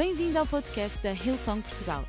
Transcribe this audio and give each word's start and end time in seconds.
Bem-vindo 0.00 0.38
ao 0.38 0.46
podcast 0.46 0.98
da 1.02 1.12
Hillsong 1.12 1.60
Portugal. 1.60 2.06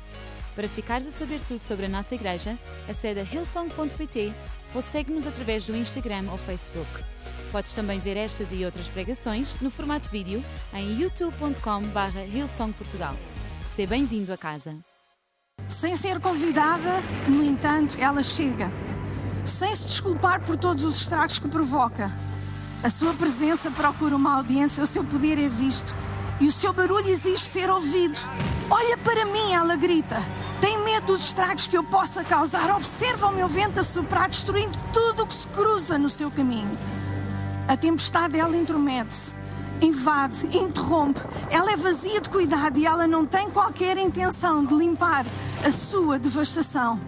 Para 0.56 0.66
ficares 0.66 1.06
a 1.06 1.10
saber 1.10 1.38
tudo 1.42 1.60
sobre 1.60 1.84
a 1.84 1.88
nossa 1.90 2.14
igreja, 2.14 2.58
acede 2.88 3.20
a 3.20 3.22
hillsong.pt 3.22 4.32
ou 4.74 4.80
segue-nos 4.80 5.26
através 5.26 5.66
do 5.66 5.76
Instagram 5.76 6.24
ou 6.30 6.38
Facebook. 6.38 6.88
Podes 7.52 7.74
também 7.74 7.98
ver 7.98 8.16
estas 8.16 8.50
e 8.50 8.64
outras 8.64 8.88
pregações 8.88 9.60
no 9.60 9.70
formato 9.70 10.08
vídeo 10.08 10.42
em 10.72 11.02
youtube.com.br 11.02 12.18
hillsongportugal. 12.34 13.14
Seja 13.76 13.90
bem-vindo 13.90 14.32
a 14.32 14.38
casa. 14.38 14.74
Sem 15.68 15.94
ser 15.94 16.18
convidada, 16.18 17.02
no 17.28 17.44
entanto, 17.44 17.98
ela 18.00 18.22
chega. 18.22 18.70
Sem 19.44 19.74
se 19.74 19.84
desculpar 19.84 20.42
por 20.46 20.56
todos 20.56 20.82
os 20.82 21.02
estragos 21.02 21.38
que 21.38 21.46
provoca. 21.46 22.10
A 22.82 22.88
sua 22.88 23.12
presença 23.12 23.70
procura 23.70 24.16
uma 24.16 24.36
audiência, 24.36 24.82
o 24.82 24.86
seu 24.86 25.04
poder 25.04 25.38
é 25.38 25.46
visto 25.46 25.94
e 26.42 26.48
o 26.48 26.52
seu 26.52 26.72
barulho 26.72 27.08
exige 27.08 27.38
ser 27.38 27.70
ouvido. 27.70 28.18
Olha 28.68 28.98
para 28.98 29.24
mim, 29.26 29.52
ela 29.52 29.76
grita. 29.76 30.20
Tem 30.60 30.76
medo 30.82 31.06
dos 31.06 31.26
estragos 31.26 31.68
que 31.68 31.76
eu 31.76 31.84
possa 31.84 32.24
causar. 32.24 32.74
Observa 32.74 33.28
o 33.28 33.32
meu 33.32 33.46
vento 33.46 33.78
a 33.78 33.84
soprar, 33.84 34.28
destruindo 34.28 34.76
tudo 34.92 35.22
o 35.22 35.26
que 35.26 35.34
se 35.34 35.46
cruza 35.46 35.96
no 35.96 36.10
seu 36.10 36.32
caminho. 36.32 36.76
A 37.68 37.76
tempestade, 37.76 38.40
ela 38.40 38.56
intromete-se, 38.56 39.34
invade, 39.80 40.44
interrompe. 40.56 41.20
Ela 41.48 41.74
é 41.74 41.76
vazia 41.76 42.20
de 42.20 42.28
cuidado 42.28 42.76
e 42.76 42.86
ela 42.86 43.06
não 43.06 43.24
tem 43.24 43.48
qualquer 43.48 43.96
intenção 43.96 44.64
de 44.64 44.74
limpar 44.74 45.24
a 45.64 45.70
sua 45.70 46.18
devastação, 46.18 47.00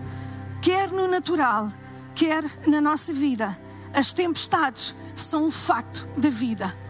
quer 0.63 0.93
no 0.93 1.09
natural, 1.09 1.73
quer 2.15 2.45
na 2.69 2.81
nossa 2.81 3.13
vida. 3.13 3.59
As 3.93 4.13
tempestades 4.13 4.95
são 5.17 5.47
um 5.47 5.51
facto 5.51 6.07
da 6.17 6.31
vida. 6.31 6.84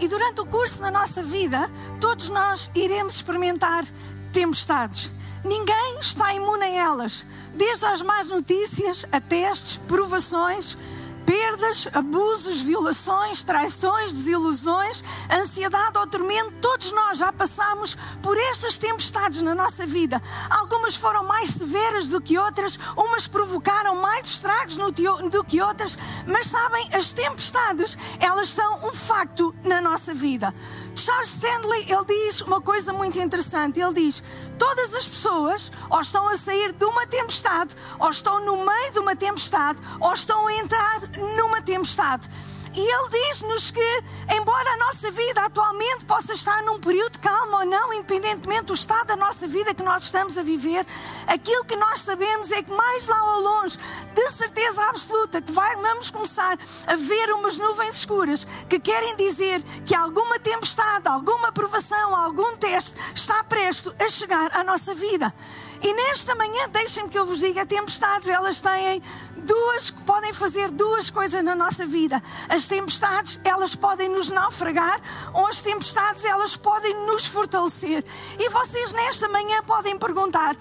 E 0.00 0.08
durante 0.08 0.40
o 0.40 0.46
curso 0.46 0.80
na 0.80 0.90
nossa 0.90 1.22
vida, 1.22 1.70
todos 2.00 2.30
nós 2.30 2.70
iremos 2.74 3.16
experimentar 3.16 3.84
tempestades. 4.32 5.12
Ninguém 5.44 5.98
está 6.00 6.34
imune 6.34 6.64
a 6.64 6.68
elas, 6.68 7.26
desde 7.54 7.84
as 7.84 8.00
más 8.00 8.28
notícias 8.28 9.04
a 9.12 9.20
testes, 9.20 9.76
provações, 9.86 10.76
perdas, 11.26 11.88
abusos, 11.92 12.62
violações, 12.62 13.42
traições, 13.42 14.12
desilusões, 14.12 15.02
ansiedade 15.30 15.98
ou 15.98 16.06
tormento, 16.06 16.52
todos 16.60 16.92
nós 16.92 17.18
já 17.18 17.32
passamos 17.32 17.96
por 18.22 18.36
estas 18.36 18.78
tempestades 18.78 19.42
na 19.42 19.54
nossa 19.54 19.86
vida. 19.86 20.20
Algumas 20.48 20.96
foram 20.96 21.24
mais 21.24 21.50
severas 21.50 22.08
do 22.08 22.20
que 22.20 22.38
outras, 22.38 22.78
umas 22.96 23.26
provocaram 23.26 23.96
mais 23.96 24.26
estragos 24.26 24.76
do 24.76 25.44
que 25.44 25.60
outras, 25.60 25.96
mas 26.26 26.46
sabem, 26.46 26.88
as 26.92 27.12
tempestades, 27.12 27.96
elas 28.18 28.48
são 28.48 28.88
um 28.88 28.92
facto 28.92 29.54
na 29.64 29.80
nossa 29.80 30.14
vida. 30.14 30.54
Charles 30.94 31.30
Stanley, 31.30 31.86
ele 31.88 32.04
diz 32.04 32.40
uma 32.42 32.60
coisa 32.60 32.92
muito 32.92 33.18
interessante. 33.18 33.80
Ele 33.80 33.94
diz: 33.94 34.22
todas 34.58 34.94
as 34.94 35.06
pessoas 35.06 35.72
ou 35.88 36.00
estão 36.00 36.28
a 36.28 36.36
sair 36.36 36.72
de 36.72 36.84
uma 36.84 37.06
tempestade, 37.06 37.74
ou 37.98 38.10
estão 38.10 38.44
no 38.44 38.64
meio 38.64 38.92
de 38.92 38.98
uma 38.98 39.16
tempestade, 39.16 39.80
ou 39.98 40.12
estão 40.12 40.46
a 40.46 40.54
entrar 40.54 41.00
numa 41.16 41.62
tempestade. 41.62 42.28
E 42.72 42.80
ele 42.80 43.08
diz-nos 43.08 43.70
que, 43.72 44.02
embora 44.32 44.70
a 44.74 44.76
nossa 44.76 45.10
vida 45.10 45.44
atualmente 45.44 46.04
possa 46.04 46.32
estar 46.32 46.62
num 46.62 46.78
período 46.78 47.14
de 47.14 47.18
calma 47.18 47.58
ou 47.58 47.66
não, 47.66 47.92
independentemente 47.92 48.66
do 48.66 48.74
estado 48.74 49.08
da 49.08 49.16
nossa 49.16 49.48
vida 49.48 49.74
que 49.74 49.82
nós 49.82 50.04
estamos 50.04 50.38
a 50.38 50.42
viver, 50.42 50.86
aquilo 51.26 51.64
que 51.64 51.74
nós 51.74 52.02
sabemos 52.02 52.52
é 52.52 52.62
que 52.62 52.70
mais 52.70 53.08
lá 53.08 53.18
ao 53.18 53.40
longe, 53.40 53.76
de 54.14 54.30
certeza 54.30 54.84
absoluta, 54.84 55.42
que 55.42 55.50
vamos 55.50 56.10
começar 56.12 56.56
a 56.86 56.94
ver 56.94 57.32
umas 57.32 57.58
nuvens 57.58 57.96
escuras 57.96 58.46
que 58.68 58.78
querem 58.78 59.16
dizer 59.16 59.62
que 59.84 59.94
alguma 59.94 60.38
tempestade, 60.38 61.08
alguma 61.08 61.50
provação, 61.50 62.14
algum 62.14 62.56
teste 62.56 62.94
está 63.12 63.42
presto 63.42 63.92
a 63.98 64.08
chegar 64.08 64.56
à 64.56 64.62
nossa 64.62 64.94
vida. 64.94 65.34
E 65.82 65.92
nesta 65.94 66.34
manhã, 66.34 66.68
deixem-me 66.68 67.08
que 67.08 67.18
eu 67.18 67.24
vos 67.24 67.38
diga, 67.38 67.64
tempestades, 67.64 68.28
elas 68.28 68.60
têm 68.60 69.02
duas, 69.36 69.90
podem 69.90 70.32
fazer 70.32 70.70
duas 70.70 71.08
coisas 71.08 71.42
na 71.42 71.54
nossa 71.54 71.86
vida. 71.86 72.22
As 72.48 72.66
tempestades, 72.66 73.38
elas 73.42 73.74
podem 73.74 74.08
nos 74.08 74.30
naufragar, 74.30 75.00
ou 75.32 75.46
as 75.46 75.62
tempestades, 75.62 76.24
elas 76.24 76.54
podem 76.54 76.94
nos 77.06 77.26
fortalecer. 77.26 78.04
E 78.38 78.48
vocês 78.50 78.92
nesta 78.92 79.28
manhã 79.28 79.62
podem 79.62 79.98
perguntar, 79.98 80.54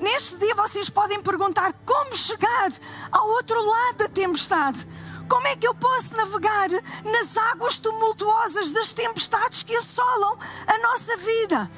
neste 0.00 0.36
dia 0.36 0.54
vocês 0.56 0.90
podem 0.90 1.22
perguntar 1.22 1.72
como 1.86 2.16
chegar 2.16 2.72
ao 3.12 3.28
outro 3.28 3.60
lado 3.64 3.98
da 3.98 4.08
tempestade. 4.08 4.86
Como 5.28 5.46
é 5.46 5.56
que 5.56 5.66
eu 5.66 5.74
posso 5.74 6.16
navegar 6.16 6.68
nas 6.70 7.36
águas 7.36 7.78
tumultuosas 7.78 8.70
das 8.72 8.92
tempestades 8.92 9.62
que 9.62 9.74
assolam 9.74 10.36
a 10.66 10.78
nossa 10.78 11.16
vida? 11.16 11.70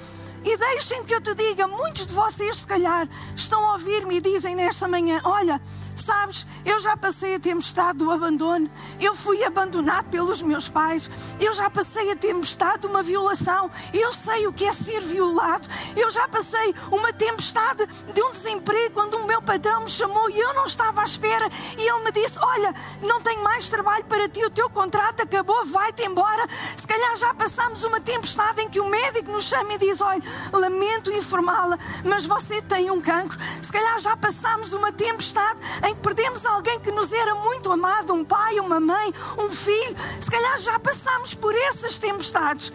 E 0.44 0.56
deixem 0.56 1.04
que 1.04 1.14
eu 1.14 1.20
te 1.20 1.34
diga, 1.34 1.66
muitos 1.66 2.06
de 2.06 2.14
vocês, 2.14 2.58
se 2.58 2.66
calhar, 2.66 3.08
estão 3.34 3.68
a 3.68 3.72
ouvir-me 3.72 4.16
e 4.16 4.20
dizem 4.20 4.54
nesta 4.54 4.86
manhã: 4.86 5.20
Olha, 5.24 5.60
sabes, 6.02 6.46
eu 6.64 6.78
já 6.78 6.96
passei 6.96 7.34
a 7.34 7.40
tempestade 7.40 7.98
do 7.98 8.10
abandono, 8.10 8.70
eu 9.00 9.14
fui 9.14 9.42
abandonado 9.44 10.06
pelos 10.10 10.42
meus 10.42 10.68
pais, 10.68 11.10
eu 11.40 11.52
já 11.52 11.70
passei 11.70 12.10
a 12.10 12.16
tempestade 12.16 12.80
de 12.80 12.86
uma 12.86 13.02
violação, 13.02 13.70
eu 13.92 14.12
sei 14.12 14.46
o 14.46 14.52
que 14.52 14.64
é 14.64 14.72
ser 14.72 15.00
violado, 15.00 15.68
eu 15.96 16.10
já 16.10 16.28
passei 16.28 16.74
uma 16.90 17.12
tempestade 17.12 17.86
de 18.12 18.22
um 18.22 18.32
desemprego 18.32 18.94
quando 18.94 19.14
o 19.14 19.26
meu 19.26 19.40
patrão 19.42 19.82
me 19.82 19.88
chamou 19.88 20.30
e 20.30 20.38
eu 20.38 20.54
não 20.54 20.64
estava 20.64 21.00
à 21.00 21.04
espera. 21.04 21.48
E 21.78 21.88
ele 21.88 22.04
me 22.04 22.12
disse: 22.12 22.38
Olha, 22.40 22.74
não 23.02 23.20
tenho 23.20 23.42
mais 23.42 23.68
trabalho 23.68 24.04
para 24.04 24.28
ti, 24.28 24.44
o 24.44 24.50
teu 24.50 24.68
contrato 24.70 25.22
acabou, 25.22 25.64
vai-te 25.66 26.06
embora. 26.06 26.46
Se 26.76 26.86
calhar 26.86 27.16
já 27.16 27.34
passamos 27.34 27.84
uma 27.84 28.00
tempestade 28.00 28.62
em 28.62 28.68
que 28.68 28.80
o 28.80 28.88
médico 28.88 29.32
nos 29.32 29.44
chama 29.44 29.74
e 29.74 29.78
diz: 29.78 30.00
Olha, 30.00 30.22
lamento 30.52 31.12
informá-la, 31.12 31.78
mas 32.04 32.26
você 32.26 32.60
tem 32.62 32.90
um 32.90 33.00
cancro. 33.00 33.38
Se 33.62 33.70
calhar 33.70 33.98
já 33.98 34.16
passamos 34.16 34.72
uma 34.72 34.92
tempestade 34.92 35.58
em 35.86 35.94
que 35.94 36.00
perdemos 36.00 36.44
alguém 36.44 36.78
que 36.80 36.90
nos 36.90 37.12
era 37.12 37.34
muito 37.34 37.70
amado, 37.70 38.12
um 38.12 38.24
pai, 38.24 38.58
uma 38.60 38.80
mãe, 38.80 39.12
um 39.38 39.50
filho. 39.50 39.96
Se 40.20 40.30
calhar 40.30 40.58
já 40.58 40.78
passamos 40.78 41.34
por 41.34 41.54
essas 41.54 41.98
tempestades. 41.98 42.72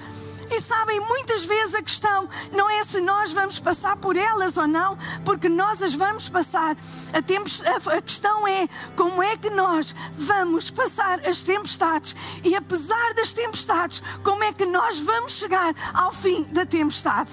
E 0.53 0.59
sabem, 0.59 0.99
muitas 0.99 1.45
vezes 1.45 1.73
a 1.73 1.81
questão 1.81 2.27
não 2.51 2.69
é 2.69 2.83
se 2.83 2.99
nós 2.99 3.31
vamos 3.31 3.57
passar 3.57 3.95
por 3.95 4.17
elas 4.17 4.57
ou 4.57 4.67
não, 4.67 4.97
porque 5.23 5.47
nós 5.47 5.81
as 5.81 5.93
vamos 5.93 6.27
passar. 6.27 6.75
A, 7.13 7.97
a 7.97 8.01
questão 8.01 8.45
é 8.45 8.67
como 8.97 9.23
é 9.23 9.37
que 9.37 9.49
nós 9.49 9.95
vamos 10.11 10.69
passar 10.69 11.25
as 11.25 11.41
tempestades. 11.41 12.13
E 12.43 12.53
apesar 12.53 13.13
das 13.13 13.31
tempestades, 13.31 14.03
como 14.23 14.43
é 14.43 14.51
que 14.51 14.65
nós 14.65 14.99
vamos 14.99 15.31
chegar 15.33 15.73
ao 15.93 16.11
fim 16.11 16.43
da 16.51 16.65
tempestade. 16.65 17.29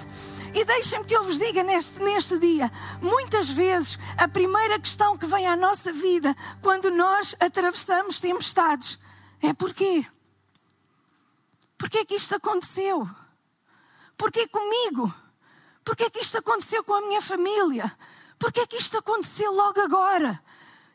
E 0.53 0.65
deixem-me 0.65 1.05
que 1.05 1.15
eu 1.15 1.23
vos 1.23 1.37
diga 1.37 1.63
neste, 1.63 1.99
neste 2.01 2.37
dia: 2.39 2.71
muitas 3.01 3.49
vezes 3.49 3.99
a 4.17 4.27
primeira 4.27 4.79
questão 4.79 5.17
que 5.17 5.25
vem 5.25 5.47
à 5.47 5.55
nossa 5.55 5.91
vida 5.93 6.35
quando 6.61 6.89
nós 6.89 7.35
atravessamos 7.39 8.19
tempestades 8.19 8.97
é 9.41 9.53
porquê? 9.53 10.05
Porquê 11.77 12.03
que 12.03 12.15
isto 12.15 12.35
aconteceu? 12.35 13.09
Porquê 14.17 14.47
comigo? 14.47 15.13
Porquê 15.83 16.09
que 16.09 16.19
isto 16.19 16.37
aconteceu 16.37 16.83
com 16.83 16.93
a 16.93 17.01
minha 17.01 17.21
família? 17.21 17.95
Porquê 18.37 18.67
que 18.67 18.77
isto 18.77 18.97
aconteceu 18.97 19.51
logo 19.51 19.79
agora? 19.79 20.41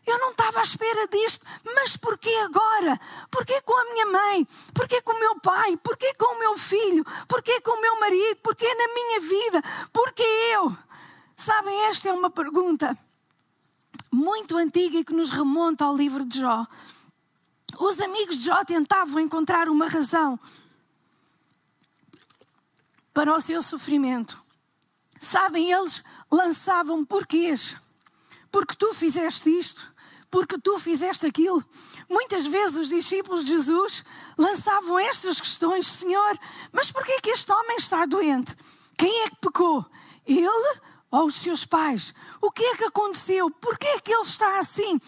Eu 0.07 0.19
não 0.19 0.31
estava 0.33 0.61
à 0.61 0.63
espera 0.63 1.09
disto, 1.09 1.47
mas 1.75 1.97
porquê 1.97 2.35
agora? 2.45 3.01
Porquê 3.31 3.61
com 3.63 3.75
a 3.75 3.85
minha 3.93 4.07
mãe? 4.07 4.47
Porquê 4.75 5.01
com 5.01 5.13
o 5.13 5.19
meu 5.19 5.41
pai? 5.41 5.77
Porquê 5.79 6.13
com 6.15 6.37
o 6.37 6.39
meu 6.39 6.59
filho? 6.59 7.05
Porquê 7.27 7.61
com 7.61 7.71
o 7.71 7.81
meu 7.81 8.01
marido? 8.01 8.37
Porquê 8.43 8.67
na 8.75 8.95
minha 8.95 9.21
vida? 9.21 9.63
Porquê 9.93 10.23
eu? 10.53 10.77
Sabem, 11.37 11.87
esta 11.87 12.09
é 12.09 12.13
uma 12.13 12.31
pergunta 12.31 12.97
muito 14.13 14.57
antiga 14.57 14.99
e 14.99 15.05
que 15.05 15.13
nos 15.13 15.31
remonta 15.31 15.85
ao 15.85 15.97
livro 15.97 16.25
de 16.25 16.41
Jó. 16.41 16.67
Os 17.79 18.01
amigos 18.01 18.39
de 18.39 18.45
Jó 18.45 18.65
tentavam 18.65 19.21
encontrar 19.21 19.69
uma 19.69 19.89
razão 19.89 20.39
para 23.13 23.35
o 23.35 23.41
seu 23.41 23.63
sofrimento. 23.63 24.43
Sabem, 25.19 25.73
eles 25.73 26.03
lançavam 26.31 27.05
porquês. 27.05 27.77
Porque 28.51 28.75
tu 28.77 28.95
fizeste 28.95 29.51
isto, 29.51 29.93
porque 30.35 30.59
tu 30.59 30.81
fizeste 30.81 31.25
aquilo. 31.27 31.65
Muitas 32.11 32.45
vezes 32.45 32.77
os 32.77 32.89
discípulos 32.89 33.45
de 33.45 33.53
Jesus 33.53 34.05
lançavam 34.37 34.99
estas 34.99 35.41
questões: 35.41 35.87
Senhor, 35.87 36.37
mas 36.73 36.91
porquê 36.91 37.21
que 37.21 37.31
este 37.31 37.53
homem 37.53 37.77
está 37.77 38.05
doente? 38.05 38.53
Quem 38.99 39.23
é 39.23 39.29
que 39.29 39.37
pecou? 39.37 39.87
Ele 40.27 40.81
ou 41.09 41.27
os 41.27 41.37
seus 41.37 41.65
pais? 41.65 42.13
O 42.43 42.51
que 42.51 42.65
é 42.65 42.75
que 42.75 42.83
aconteceu? 42.83 43.49
Porquê 43.49 43.87
é 43.87 44.01
que 44.01 44.13
ele 44.13 44.23
está 44.23 44.59
assim? 44.59 45.01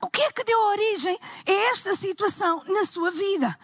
O 0.00 0.08
que 0.08 0.22
é 0.22 0.32
que 0.32 0.42
deu 0.42 0.58
origem 0.58 1.18
a 1.46 1.52
esta 1.70 1.92
situação 1.92 2.64
na 2.66 2.86
sua 2.86 3.10
vida? 3.10 3.54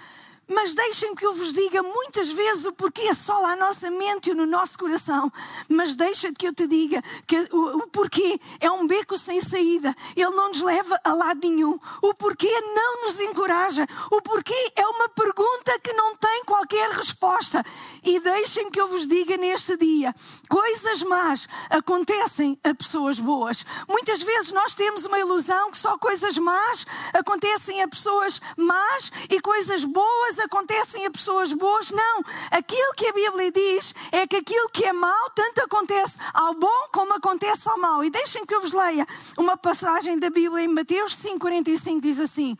Mas 0.48 0.72
deixem 0.72 1.14
que 1.14 1.26
eu 1.26 1.34
vos 1.34 1.52
diga 1.52 1.82
muitas 1.82 2.32
vezes 2.32 2.64
o 2.64 2.72
porquê 2.72 3.12
só 3.12 3.44
à 3.44 3.54
nossa 3.54 3.90
mente 3.90 4.30
e 4.30 4.34
no 4.34 4.46
nosso 4.46 4.78
coração. 4.78 5.30
Mas 5.68 5.94
deixa 5.94 6.32
que 6.32 6.48
eu 6.48 6.54
te 6.54 6.66
diga 6.66 7.02
que 7.26 7.36
o, 7.52 7.78
o, 7.80 7.86
porquê 7.88 8.40
é 8.58 8.70
um 8.70 8.86
beco 8.86 9.18
sem 9.18 9.42
saída. 9.42 9.94
Ele 10.16 10.30
não 10.30 10.48
nos 10.48 10.62
leva 10.62 10.98
a 11.04 11.12
lado 11.12 11.46
nenhum. 11.46 11.78
O 12.02 12.14
porquê 12.14 12.50
não 12.74 13.04
nos 13.04 13.20
encoraja. 13.20 13.86
O 14.10 14.22
porquê 14.22 14.72
é 14.74 14.86
uma 14.86 15.10
pergunta 15.10 15.78
que 15.80 15.92
não 15.92 16.16
tem 16.16 16.44
qualquer 16.44 16.90
resposta. 16.92 17.62
E 18.02 18.18
deixem 18.18 18.70
que 18.70 18.80
eu 18.80 18.88
vos 18.88 19.06
diga 19.06 19.36
neste 19.36 19.76
dia: 19.76 20.14
coisas 20.48 21.02
más 21.02 21.46
acontecem 21.68 22.58
a 22.64 22.74
pessoas 22.74 23.20
boas. 23.20 23.66
Muitas 23.86 24.22
vezes 24.22 24.50
nós 24.52 24.74
temos 24.74 25.04
uma 25.04 25.18
ilusão 25.18 25.70
que 25.70 25.76
só 25.76 25.98
coisas 25.98 26.38
más 26.38 26.86
acontecem 27.12 27.82
a 27.82 27.88
pessoas 27.88 28.40
más 28.56 29.12
e 29.28 29.40
coisas 29.40 29.84
boas 29.84 30.37
acontecem 30.38 31.06
a 31.06 31.10
pessoas 31.10 31.52
boas. 31.52 31.90
Não. 31.90 32.22
Aquilo 32.50 32.94
que 32.94 33.06
a 33.06 33.12
Bíblia 33.12 33.52
diz 33.52 33.94
é 34.12 34.26
que 34.26 34.36
aquilo 34.36 34.68
que 34.70 34.84
é 34.84 34.92
mau 34.92 35.30
tanto 35.30 35.60
acontece 35.60 36.18
ao 36.32 36.54
bom 36.54 36.88
como 36.92 37.14
acontece 37.14 37.68
ao 37.68 37.78
mau. 37.78 38.04
E 38.04 38.10
deixem 38.10 38.44
que 38.44 38.54
eu 38.54 38.60
vos 38.60 38.72
leia 38.72 39.06
uma 39.36 39.56
passagem 39.56 40.18
da 40.18 40.30
Bíblia 40.30 40.64
em 40.64 40.68
Mateus 40.68 41.16
5,45 41.16 42.00
diz 42.00 42.20
assim: 42.20 42.56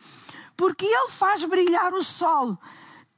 Porque 0.55 0.85
Ele 0.85 1.09
faz 1.09 1.43
brilhar 1.45 1.93
o 1.93 2.03
sol 2.03 2.57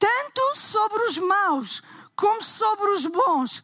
tanto 0.02 0.56
sobre 0.56 1.04
os 1.04 1.20
maus 1.20 1.84
como 2.16 2.42
sobre 2.44 2.90
os 2.90 3.06
bons, 3.06 3.64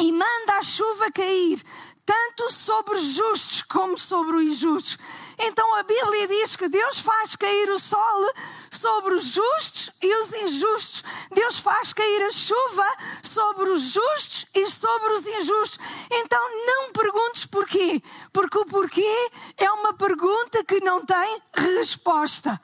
e 0.00 0.12
manda 0.12 0.56
a 0.58 0.62
chuva 0.62 1.10
cair 1.12 1.62
tanto 2.06 2.52
sobre 2.52 2.94
os 2.94 3.04
justos 3.04 3.62
como 3.62 3.98
sobre 3.98 4.36
os 4.36 4.42
injustos. 4.42 4.98
Então 5.38 5.74
a 5.76 5.82
Bíblia 5.82 6.28
diz 6.28 6.56
que 6.56 6.68
Deus 6.68 6.98
faz 6.98 7.34
cair 7.34 7.70
o 7.70 7.78
sol 7.78 8.32
sobre 8.70 9.14
os 9.14 9.24
justos 9.24 9.90
e 10.02 10.14
os 10.16 10.32
injustos. 10.32 11.02
Deus 11.32 11.58
faz 11.58 11.92
cair 11.92 12.22
a 12.22 12.30
chuva 12.30 12.86
sobre 13.22 13.70
os 13.70 13.82
justos 13.82 14.46
e 14.54 14.66
sobre 14.66 15.12
os 15.14 15.26
injustos. 15.26 15.78
Então 16.10 16.66
não 16.66 16.92
perguntes 16.92 17.46
porquê, 17.46 18.02
porque 18.32 18.58
o 18.58 18.66
porquê 18.66 19.30
é 19.56 19.70
uma 19.70 19.94
pergunta 19.94 20.62
que 20.64 20.80
não 20.80 21.04
tem 21.04 21.42
resposta. 21.54 22.60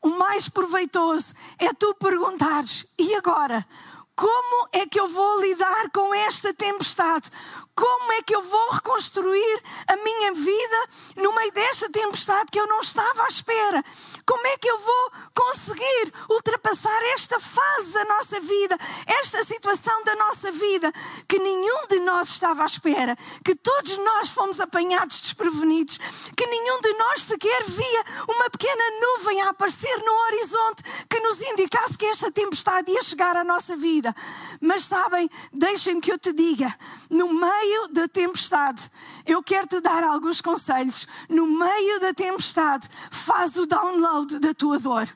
O 0.00 0.10
mais 0.10 0.48
proveitoso 0.48 1.34
é 1.58 1.72
tu 1.72 1.94
perguntares: 1.94 2.86
e 2.98 3.14
agora? 3.14 3.66
Como 4.14 4.68
é 4.72 4.84
que 4.84 4.98
eu 4.98 5.06
vou 5.06 5.40
lidar 5.40 5.90
com 5.90 6.12
esta 6.12 6.52
tempestade? 6.52 7.30
Como 7.78 8.12
é 8.14 8.22
que 8.22 8.34
eu 8.34 8.42
vou 8.42 8.70
reconstruir 8.70 9.62
a 9.86 9.94
minha 9.94 10.32
vida 10.32 10.88
no 11.14 11.32
meio 11.32 11.52
desta 11.52 11.88
tempestade 11.88 12.50
que 12.50 12.58
eu 12.58 12.66
não 12.66 12.80
estava 12.80 13.22
à 13.22 13.26
espera? 13.28 13.84
Como 14.26 14.44
é 14.48 14.58
que 14.58 14.68
eu 14.68 14.80
vou 14.80 15.12
conseguir 15.32 16.12
ultrapassar 16.28 17.00
esta 17.14 17.38
fase 17.38 17.90
da 17.92 18.04
nossa 18.06 18.40
vida, 18.40 18.76
esta 19.06 19.44
situação 19.44 20.02
da 20.02 20.16
nossa 20.16 20.50
vida 20.50 20.92
que 21.28 21.38
nenhum 21.38 21.86
de 21.88 22.00
nós 22.00 22.30
estava 22.30 22.64
à 22.64 22.66
espera, 22.66 23.16
que 23.44 23.54
todos 23.54 23.96
nós 23.98 24.30
fomos 24.30 24.58
apanhados 24.58 25.20
desprevenidos, 25.20 26.00
que 26.36 26.46
nenhum 26.46 26.80
de 26.80 26.92
nós 26.94 27.22
sequer 27.22 27.62
via 27.62 28.04
uma 28.26 28.50
pequena 28.50 28.84
nuvem 29.00 29.40
a 29.42 29.50
aparecer 29.50 29.96
no 30.04 30.12
horizonte 30.26 30.82
que 31.08 31.20
nos 31.20 31.40
indicasse 31.42 31.96
que 31.96 32.06
esta 32.06 32.28
tempestade 32.32 32.90
ia 32.90 33.02
chegar 33.04 33.36
à 33.36 33.44
nossa 33.44 33.76
vida? 33.76 34.12
Mas 34.60 34.82
sabem, 34.82 35.30
deixem-me 35.52 36.00
que 36.00 36.10
eu 36.10 36.18
te 36.18 36.32
diga, 36.32 36.76
no 37.08 37.32
meio 37.32 37.67
meio 37.68 37.88
da 37.88 38.08
tempestade, 38.08 38.90
eu 39.26 39.42
quero 39.42 39.66
te 39.66 39.80
dar 39.80 40.02
alguns 40.02 40.40
conselhos. 40.40 41.06
No 41.28 41.46
meio 41.46 42.00
da 42.00 42.14
tempestade, 42.14 42.88
faz 43.10 43.56
o 43.56 43.66
download 43.66 44.38
da 44.38 44.54
tua 44.54 44.78
dor. 44.78 45.06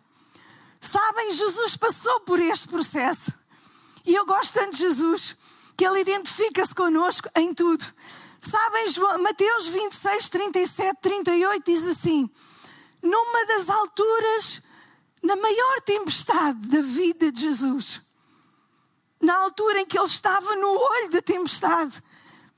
Sabem, 0.81 1.33
Jesus 1.33 1.77
passou 1.77 2.21
por 2.21 2.39
este 2.39 2.69
processo. 2.69 3.33
E 4.05 4.15
eu 4.15 4.27
gosto 4.27 4.53
tanto 4.53 4.73
de 4.73 4.79
Jesus, 4.79 5.37
que 5.77 5.87
ele 5.87 6.01
identifica-se 6.01 6.75
connosco 6.75 7.29
em 7.37 7.55
tudo. 7.55 7.85
Sabem, 8.41 8.87
Mateus 9.23 9.69
26, 9.69 10.29
37, 10.29 11.01
38 11.01 11.65
diz 11.65 11.87
assim: 11.87 12.29
Numa 13.01 13.47
das 13.47 13.71
alturas, 13.71 14.61
na 15.23 15.37
maior 15.37 15.81
tempestade 15.83 16.67
da 16.67 16.83
vida 16.83 17.31
de 17.31 17.43
Jesus, 17.43 18.03
na 19.21 19.37
altura 19.37 19.83
em 19.83 19.87
que 19.87 19.97
ele 19.97 20.07
estava 20.07 20.57
no 20.57 20.69
olho 20.69 21.11
da 21.11 21.23
tempestade, 21.23 22.03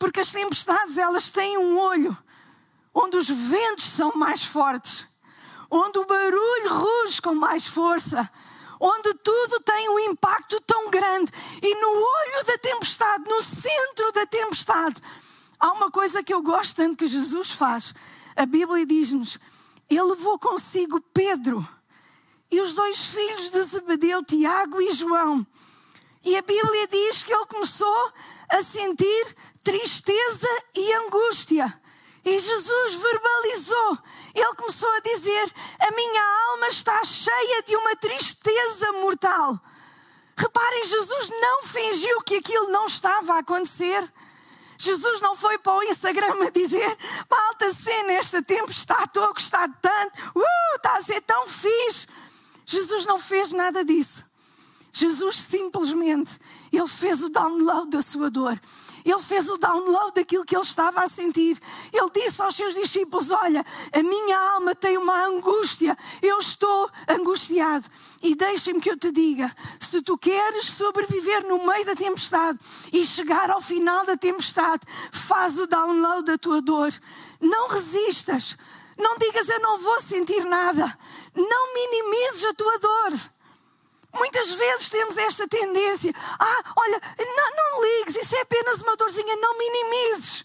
porque 0.05 0.21
as 0.21 0.33
tempestades, 0.33 0.99
elas 0.99 1.31
têm 1.31 1.57
um 1.57 1.79
olho 1.79 2.15
onde 2.93 3.17
os 3.17 3.27
ventos 3.27 3.87
são 3.87 4.13
mais 4.15 4.45
fortes, 4.45 5.07
onde 5.71 5.99
o 5.99 6.05
barulho 6.05 6.69
ruge 6.69 7.23
com 7.23 7.35
mais 7.35 7.67
força, 7.67 8.31
onde 8.79 9.15
tudo 9.15 9.61
tem 9.61 9.89
um 9.89 9.99
impacto 10.01 10.61
tão 10.61 10.91
grande. 10.91 11.33
E 11.63 11.75
no 11.75 11.89
olho 11.89 12.45
da 12.47 12.59
tempestade, 12.59 13.25
no 13.27 13.43
centro 13.43 14.13
da 14.13 14.27
tempestade, 14.27 15.01
há 15.59 15.73
uma 15.73 15.91
coisa 15.91 16.23
que 16.23 16.35
eu 16.35 16.43
gosto 16.43 16.77
tanto 16.77 16.99
que 16.99 17.07
Jesus 17.07 17.53
faz. 17.53 17.95
A 18.37 18.45
Bíblia 18.45 18.85
diz-nos: 18.85 19.39
Ele 19.89 20.03
levou 20.03 20.39
consigo 20.39 21.01
Pedro 21.15 21.67
e 22.51 22.61
os 22.61 22.75
dois 22.75 23.07
filhos 23.07 23.49
de 23.49 23.63
Zebedeu, 23.63 24.23
Tiago 24.23 24.83
e 24.83 24.93
João. 24.93 25.47
E 26.23 26.37
a 26.37 26.43
Bíblia 26.43 26.89
diz 26.89 27.23
que 27.23 27.33
ele 27.33 27.47
começou 27.47 28.13
a 28.51 28.63
sentir 28.63 29.37
tristeza 29.65 30.49
e 30.75 30.93
angústia. 30.93 31.81
E 32.25 32.39
Jesus 32.39 32.95
verbalizou. 32.95 33.99
Ele 34.35 34.55
começou 34.57 34.93
a 34.93 35.01
dizer: 35.01 35.53
A 35.81 35.91
minha 35.91 36.23
alma 36.51 36.69
está 36.69 37.03
cheia 37.03 37.63
de 37.63 37.75
uma 37.75 37.97
tristeza 37.97 38.93
mortal. 38.93 39.59
Reparem, 40.37 40.85
Jesus 40.85 41.31
não 41.31 41.63
fingiu 41.65 42.23
que 42.23 42.37
aquilo 42.37 42.69
não 42.69 42.87
estava 42.87 43.35
a 43.35 43.39
acontecer. 43.39 44.13
Jesus 44.77 45.21
não 45.21 45.37
foi 45.37 45.59
para 45.59 45.77
o 45.77 45.83
Instagram 45.83 46.47
a 46.47 46.51
dizer: 46.51 46.97
Malta, 47.31 47.73
cena, 47.73 48.13
esta 48.13 48.43
tempestade, 48.43 49.05
estou 49.05 49.25
a 49.25 49.33
gostar 49.33 49.69
tanto, 49.81 50.39
uh, 50.39 50.77
está 50.77 50.97
a 50.97 51.03
ser 51.03 51.21
tão 51.23 51.47
fixe. 51.47 52.07
Jesus 52.67 53.05
não 53.07 53.19
fez 53.19 53.53
nada 53.53 53.85
disso. 53.85 54.25
Jesus 54.93 55.41
simplesmente, 55.41 56.39
ele 56.73 56.87
fez 56.87 57.23
o 57.23 57.29
download 57.29 57.91
da 57.91 58.01
sua 58.01 58.31
dor. 58.31 58.59
Ele 59.05 59.21
fez 59.21 59.49
o 59.51 59.59
download 59.59 60.15
daquilo 60.15 60.45
que 60.45 60.57
ele 60.57 60.63
estava 60.63 61.03
a 61.03 61.09
sentir. 61.09 61.61
Ele 61.93 62.11
disse 62.15 62.41
aos 62.41 62.57
seus 62.57 62.75
discípulos: 62.75 63.31
Olha, 63.31 63.65
a 63.93 64.03
minha 64.03 64.39
alma 64.39 64.75
tem 64.75 64.97
uma 64.97 65.27
angústia, 65.27 65.97
eu 66.23 66.39
estou 66.39 66.91
angustiado. 67.07 67.87
E 68.23 68.35
deixem-me 68.35 68.81
que 68.81 68.91
eu 68.91 68.97
te 68.97 69.11
diga: 69.11 69.55
se 69.79 70.01
tu 70.01 70.17
queres 70.17 70.67
sobreviver 70.67 71.47
no 71.47 71.67
meio 71.67 71.85
da 71.85 71.95
tempestade 71.95 72.59
e 72.93 73.05
chegar 73.05 73.51
ao 73.51 73.61
final 73.61 74.07
da 74.07 74.17
tempestade, 74.17 74.83
faz 75.13 75.59
o 75.59 75.67
download 75.67 76.25
da 76.25 76.39
tua 76.39 76.63
dor. 76.63 76.93
Não 77.41 77.69
resistas. 77.69 78.57
Não 78.97 79.19
digas 79.19 79.49
eu 79.49 79.61
não 79.61 79.79
vou 79.79 80.01
sentir 80.01 80.45
nada. 80.45 80.97
Não 81.35 81.75
minimizes 81.75 82.45
a 82.45 82.55
tua 82.55 82.79
dor. 82.79 83.13
Muitas 84.15 84.49
vezes 84.51 84.89
temos 84.89 85.17
esta 85.17 85.47
tendência. 85.49 86.15
Ah, 86.39 86.73
olha, 86.77 87.01
não, 87.19 87.57
não 87.57 87.83
ligues, 87.83 88.17
isso 88.17 88.37
é 88.37 88.43
apenas 88.43 88.81
uma 88.81 88.97
dorzinha. 88.97 89.37
Não 89.37 89.59
minimizes. 89.59 90.45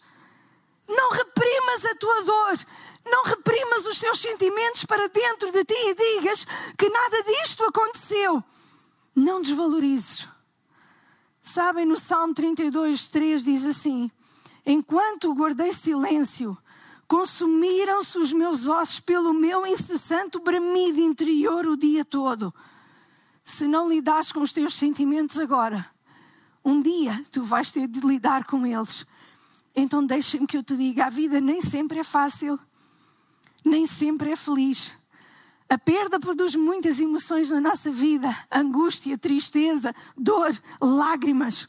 Não 0.88 1.12
reprimas 1.12 1.86
a 1.86 1.96
tua 1.96 2.24
dor. 2.24 2.60
Não 3.06 3.24
reprimas 3.26 3.86
os 3.86 4.00
teus 4.00 4.20
sentimentos 4.20 4.86
para 4.86 5.08
dentro 5.08 5.52
de 5.52 5.64
ti 5.64 5.76
e 5.76 5.94
digas 5.96 6.46
que 6.78 6.90
nada 6.90 7.24
disto 7.24 7.64
aconteceu. 7.64 8.44
Não 9.16 9.42
desvalorizes. 9.42 10.28
Sabem, 11.44 11.86
no 11.86 11.98
Salmo 11.98 12.34
32, 12.34 13.08
3 13.08 13.44
diz 13.44 13.66
assim: 13.66 14.10
Enquanto 14.66 15.34
guardei 15.34 15.74
silêncio, 15.74 16.58
consumiram-se 17.08 18.18
os 18.18 18.34
meus 18.34 18.68
ossos 18.68 19.00
pelo 19.00 19.32
meu 19.32 19.66
incessante 19.66 20.40
bramido 20.40 21.00
interior 21.00 21.68
o 21.68 21.78
dia 21.78 22.04
todo 22.04 22.54
se 23.50 23.68
não 23.68 23.90
lidares 23.90 24.32
com 24.32 24.42
os 24.42 24.52
teus 24.52 24.76
sentimentos 24.76 25.40
agora, 25.40 25.90
um 26.64 26.84
dia 26.84 27.20
tu 27.32 27.42
vais 27.42 27.72
ter 27.72 27.88
de 27.88 28.00
lidar 28.00 28.46
com 28.46 28.64
eles. 28.64 29.08
Então 29.76 30.06
deixa-me 30.06 30.46
que 30.46 30.56
eu 30.56 30.64
te 30.64 30.78
diga: 30.78 31.08
a 31.08 31.10
vida 31.10 31.42
nem 31.42 31.60
sempre 31.60 31.98
é 31.98 32.04
fácil, 32.04 32.60
nem 33.66 33.88
sempre 33.88 34.32
é 34.32 34.36
feliz. 34.36 34.94
A 35.68 35.80
perda 35.80 36.20
produz 36.20 36.56
muitas 36.56 37.00
emoções 37.00 37.50
na 37.50 37.60
nossa 37.60 37.92
vida: 37.92 38.38
angústia, 38.52 39.18
tristeza, 39.18 39.96
dor, 40.16 40.56
lágrimas. 40.80 41.68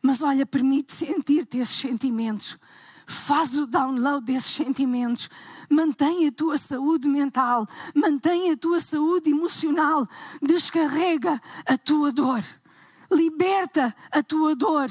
Mas 0.00 0.22
olha, 0.22 0.46
permite 0.46 0.94
sentir-te 0.94 1.58
esses 1.58 1.76
sentimentos. 1.76 2.58
Faz 3.06 3.58
o 3.58 3.66
download 3.66 4.24
desses 4.24 4.50
sentimentos. 4.50 5.28
Mantém 5.72 6.28
a 6.28 6.32
tua 6.32 6.58
saúde 6.58 7.08
mental. 7.08 7.66
Mantém 7.94 8.52
a 8.52 8.56
tua 8.58 8.78
saúde 8.78 9.30
emocional. 9.30 10.06
Descarrega 10.42 11.40
a 11.66 11.78
tua 11.78 12.12
dor. 12.12 12.44
Liberta 13.10 13.96
a 14.10 14.22
tua 14.22 14.54
dor. 14.54 14.90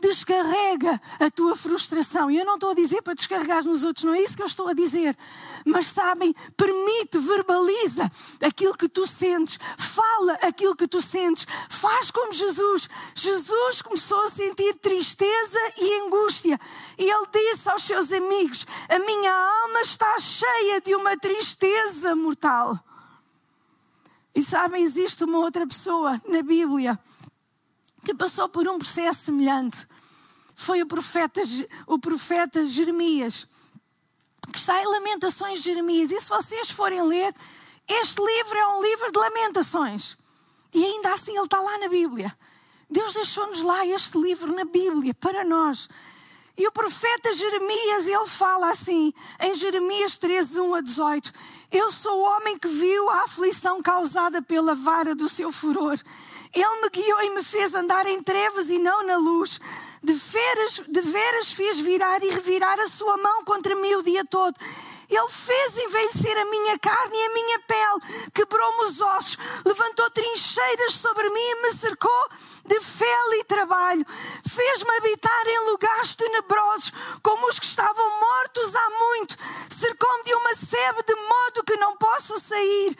Descarrega 0.00 1.00
a 1.18 1.30
tua 1.30 1.54
frustração. 1.54 2.30
E 2.30 2.38
eu 2.38 2.44
não 2.44 2.54
estou 2.54 2.70
a 2.70 2.74
dizer 2.74 3.02
para 3.02 3.14
descarregar 3.14 3.64
nos 3.64 3.84
outros, 3.84 4.04
não 4.04 4.14
é 4.14 4.20
isso 4.20 4.36
que 4.36 4.42
eu 4.42 4.46
estou 4.46 4.68
a 4.68 4.72
dizer. 4.72 5.16
Mas 5.64 5.86
sabem, 5.86 6.34
permite, 6.56 7.18
verbaliza 7.18 8.10
aquilo 8.40 8.76
que 8.76 8.88
tu 8.88 9.06
sentes, 9.06 9.58
fala 9.78 10.32
aquilo 10.42 10.74
que 10.74 10.88
tu 10.88 11.00
sentes, 11.00 11.46
faz 11.68 12.10
como 12.10 12.32
Jesus. 12.32 12.88
Jesus 13.14 13.82
começou 13.82 14.22
a 14.24 14.30
sentir 14.30 14.74
tristeza 14.76 15.58
e 15.78 16.00
angústia. 16.02 16.58
E 16.98 17.08
ele 17.08 17.26
disse 17.32 17.68
aos 17.70 17.82
seus 17.82 18.10
amigos: 18.10 18.66
A 18.88 18.98
minha 18.98 19.32
alma 19.32 19.82
está 19.82 20.18
cheia 20.18 20.80
de 20.80 20.94
uma 20.94 21.16
tristeza 21.16 22.16
mortal. 22.16 22.78
E 24.34 24.42
sabem, 24.42 24.82
existe 24.82 25.24
uma 25.24 25.38
outra 25.38 25.66
pessoa 25.66 26.20
na 26.26 26.42
Bíblia 26.42 26.98
que 28.04 28.14
passou 28.14 28.48
por 28.48 28.66
um 28.68 28.78
processo 28.78 29.26
semelhante. 29.26 29.86
Foi 30.56 30.82
o 30.82 30.86
profeta, 30.86 31.42
o 31.86 31.98
profeta 31.98 32.66
Jeremias, 32.66 33.46
que 34.52 34.58
está 34.58 34.80
em 34.82 34.86
Lamentações 34.86 35.58
de 35.58 35.64
Jeremias. 35.64 36.10
E 36.10 36.20
se 36.20 36.28
vocês 36.28 36.70
forem 36.70 37.02
ler, 37.02 37.34
este 37.88 38.20
livro 38.22 38.58
é 38.58 38.66
um 38.68 38.82
livro 38.82 39.10
de 39.10 39.18
lamentações. 39.18 40.16
E 40.72 40.84
ainda 40.84 41.12
assim 41.12 41.32
ele 41.32 41.44
está 41.44 41.60
lá 41.60 41.78
na 41.78 41.88
Bíblia. 41.88 42.36
Deus 42.88 43.14
deixou-nos 43.14 43.62
lá 43.62 43.86
este 43.86 44.18
livro 44.18 44.52
na 44.52 44.64
Bíblia 44.64 45.14
para 45.14 45.44
nós. 45.44 45.88
E 46.56 46.66
o 46.66 46.72
profeta 46.72 47.32
Jeremias, 47.32 48.06
ele 48.06 48.26
fala 48.26 48.70
assim, 48.70 49.14
em 49.40 49.54
Jeremias 49.54 50.16
13, 50.18 50.60
1 50.60 50.74
a 50.74 50.80
18: 50.80 51.32
Eu 51.72 51.90
sou 51.90 52.20
o 52.20 52.24
homem 52.24 52.58
que 52.58 52.68
viu 52.68 53.08
a 53.08 53.22
aflição 53.22 53.80
causada 53.80 54.42
pela 54.42 54.74
vara 54.74 55.14
do 55.14 55.28
seu 55.28 55.50
furor. 55.50 55.98
Ele 56.54 56.80
me 56.82 56.88
guiou 56.90 57.22
e 57.22 57.30
me 57.30 57.42
fez 57.42 57.74
andar 57.74 58.06
em 58.06 58.22
trevas 58.22 58.68
e 58.68 58.78
não 58.78 59.06
na 59.06 59.16
luz. 59.16 59.60
De 60.02 60.12
veras, 60.14 60.80
de 60.88 61.00
veras 61.02 61.52
fez 61.52 61.78
virar 61.78 62.22
e 62.24 62.30
revirar 62.30 62.80
a 62.80 62.88
sua 62.88 63.16
mão 63.18 63.44
contra 63.44 63.74
mim 63.76 63.94
o 63.94 64.02
dia 64.02 64.24
todo. 64.24 64.56
Ele 65.10 65.28
fez 65.28 65.76
envelhecer 65.76 66.38
a 66.38 66.44
minha 66.44 66.78
carne 66.78 67.16
e 67.16 67.26
a 67.26 67.34
minha 67.34 67.58
pele, 67.60 68.30
quebrou-me 68.32 68.84
os 68.84 69.00
ossos, 69.00 69.36
levantou 69.66 70.08
trincheiras 70.10 70.94
sobre 70.94 71.28
mim 71.28 71.40
e 71.40 71.62
me 71.62 71.72
cercou 71.72 72.28
de 72.64 72.80
fel 72.80 73.34
e 73.34 73.44
trabalho. 73.44 74.06
Fez-me 74.48 74.96
habitar 74.96 75.48
em 75.48 75.70
lugares 75.70 76.14
tenebrosos, 76.14 76.92
como 77.24 77.48
os 77.48 77.58
que 77.58 77.66
estavam 77.66 78.20
mortos 78.20 78.74
há 78.74 78.90
muito. 78.90 79.36
Cercou-me 79.68 80.22
de 80.22 80.34
uma 80.34 80.54
sebe 80.54 81.02
de 81.02 81.14
modo 81.14 81.64
que 81.64 81.76
não 81.76 81.96
posso 81.96 82.38
sair. 82.38 82.96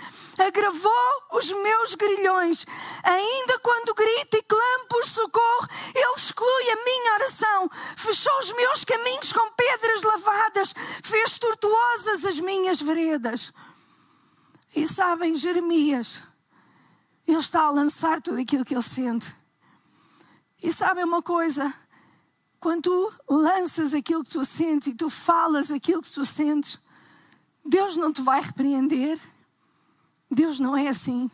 Agravou 0.46 1.22
os 1.32 1.52
meus 1.52 1.94
grilhões. 1.94 2.66
Ainda 3.02 3.58
quando 3.58 3.94
grito 3.94 4.36
e 4.36 4.42
clamo 4.42 4.86
por 4.88 5.04
socorro, 5.04 5.68
ele 5.94 6.14
exclui 6.16 6.70
a 6.70 6.84
minha 6.84 7.14
oração. 7.14 7.70
Fechou 7.96 8.38
os 8.38 8.52
meus 8.52 8.84
caminhos 8.84 9.32
com 9.32 9.50
pedras 9.52 10.02
lavadas. 10.02 10.74
Fez 11.02 11.38
tortuosas 11.38 12.24
as 12.24 12.40
minhas 12.40 12.80
veredas. 12.80 13.52
E 14.74 14.86
sabem, 14.86 15.34
Jeremias, 15.34 16.22
ele 17.26 17.38
está 17.38 17.62
a 17.62 17.70
lançar 17.70 18.22
tudo 18.22 18.40
aquilo 18.40 18.64
que 18.64 18.74
ele 18.74 18.82
sente. 18.82 19.34
E 20.62 20.72
sabem 20.72 21.04
uma 21.04 21.22
coisa? 21.22 21.72
Quando 22.58 22.82
tu 22.82 23.12
lanças 23.28 23.94
aquilo 23.94 24.22
que 24.22 24.30
tu 24.30 24.44
sentes 24.44 24.88
e 24.88 24.94
tu 24.94 25.08
falas 25.08 25.70
aquilo 25.70 26.02
que 26.02 26.10
tu 26.10 26.24
sentes, 26.24 26.78
Deus 27.64 27.96
não 27.96 28.12
te 28.12 28.20
vai 28.22 28.40
repreender. 28.40 29.18
Deus 30.30 30.60
não 30.60 30.76
é 30.76 30.88
assim. 30.88 31.30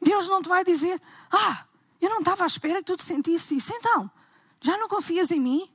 Deus 0.00 0.26
não 0.26 0.42
te 0.42 0.48
vai 0.48 0.64
dizer: 0.64 1.00
Ah, 1.30 1.64
eu 2.00 2.10
não 2.10 2.18
estava 2.18 2.42
à 2.42 2.46
espera 2.46 2.80
que 2.80 2.84
tu 2.84 2.96
te 2.96 3.04
sentisse 3.04 3.56
isso. 3.56 3.72
Então, 3.72 4.10
já 4.60 4.76
não 4.76 4.88
confias 4.88 5.30
em 5.30 5.40
mim? 5.40 5.70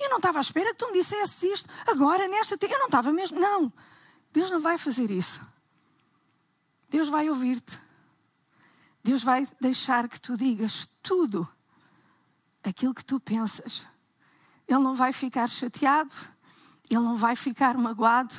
Eu 0.00 0.10
não 0.10 0.16
estava 0.16 0.38
à 0.38 0.40
espera 0.40 0.70
que 0.70 0.78
tu 0.78 0.88
me 0.88 0.94
dissesse 0.94 1.46
isto. 1.46 1.68
Agora, 1.86 2.26
nesta. 2.26 2.58
Eu 2.60 2.78
não 2.78 2.86
estava 2.86 3.12
mesmo. 3.12 3.38
Não. 3.38 3.72
Deus 4.32 4.50
não 4.50 4.60
vai 4.60 4.76
fazer 4.76 5.10
isso. 5.10 5.40
Deus 6.90 7.08
vai 7.08 7.28
ouvir-te. 7.28 7.78
Deus 9.02 9.22
vai 9.22 9.46
deixar 9.60 10.08
que 10.08 10.20
tu 10.20 10.36
digas 10.36 10.88
tudo 11.02 11.48
aquilo 12.62 12.94
que 12.94 13.04
tu 13.04 13.20
pensas. 13.20 13.86
Ele 14.66 14.78
não 14.78 14.94
vai 14.94 15.12
ficar 15.12 15.48
chateado, 15.48 16.12
ele 16.88 17.00
não 17.00 17.16
vai 17.16 17.36
ficar 17.36 17.76
magoado, 17.76 18.34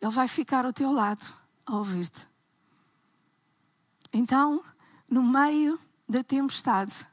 ele 0.00 0.12
vai 0.12 0.28
ficar 0.28 0.66
ao 0.66 0.72
teu 0.72 0.92
lado 0.92 1.34
a 1.68 1.76
ouvir-te. 1.76 2.26
Então, 4.12 4.62
no 5.08 5.22
meio 5.22 5.78
da 6.08 6.24
tempestade, 6.24 7.06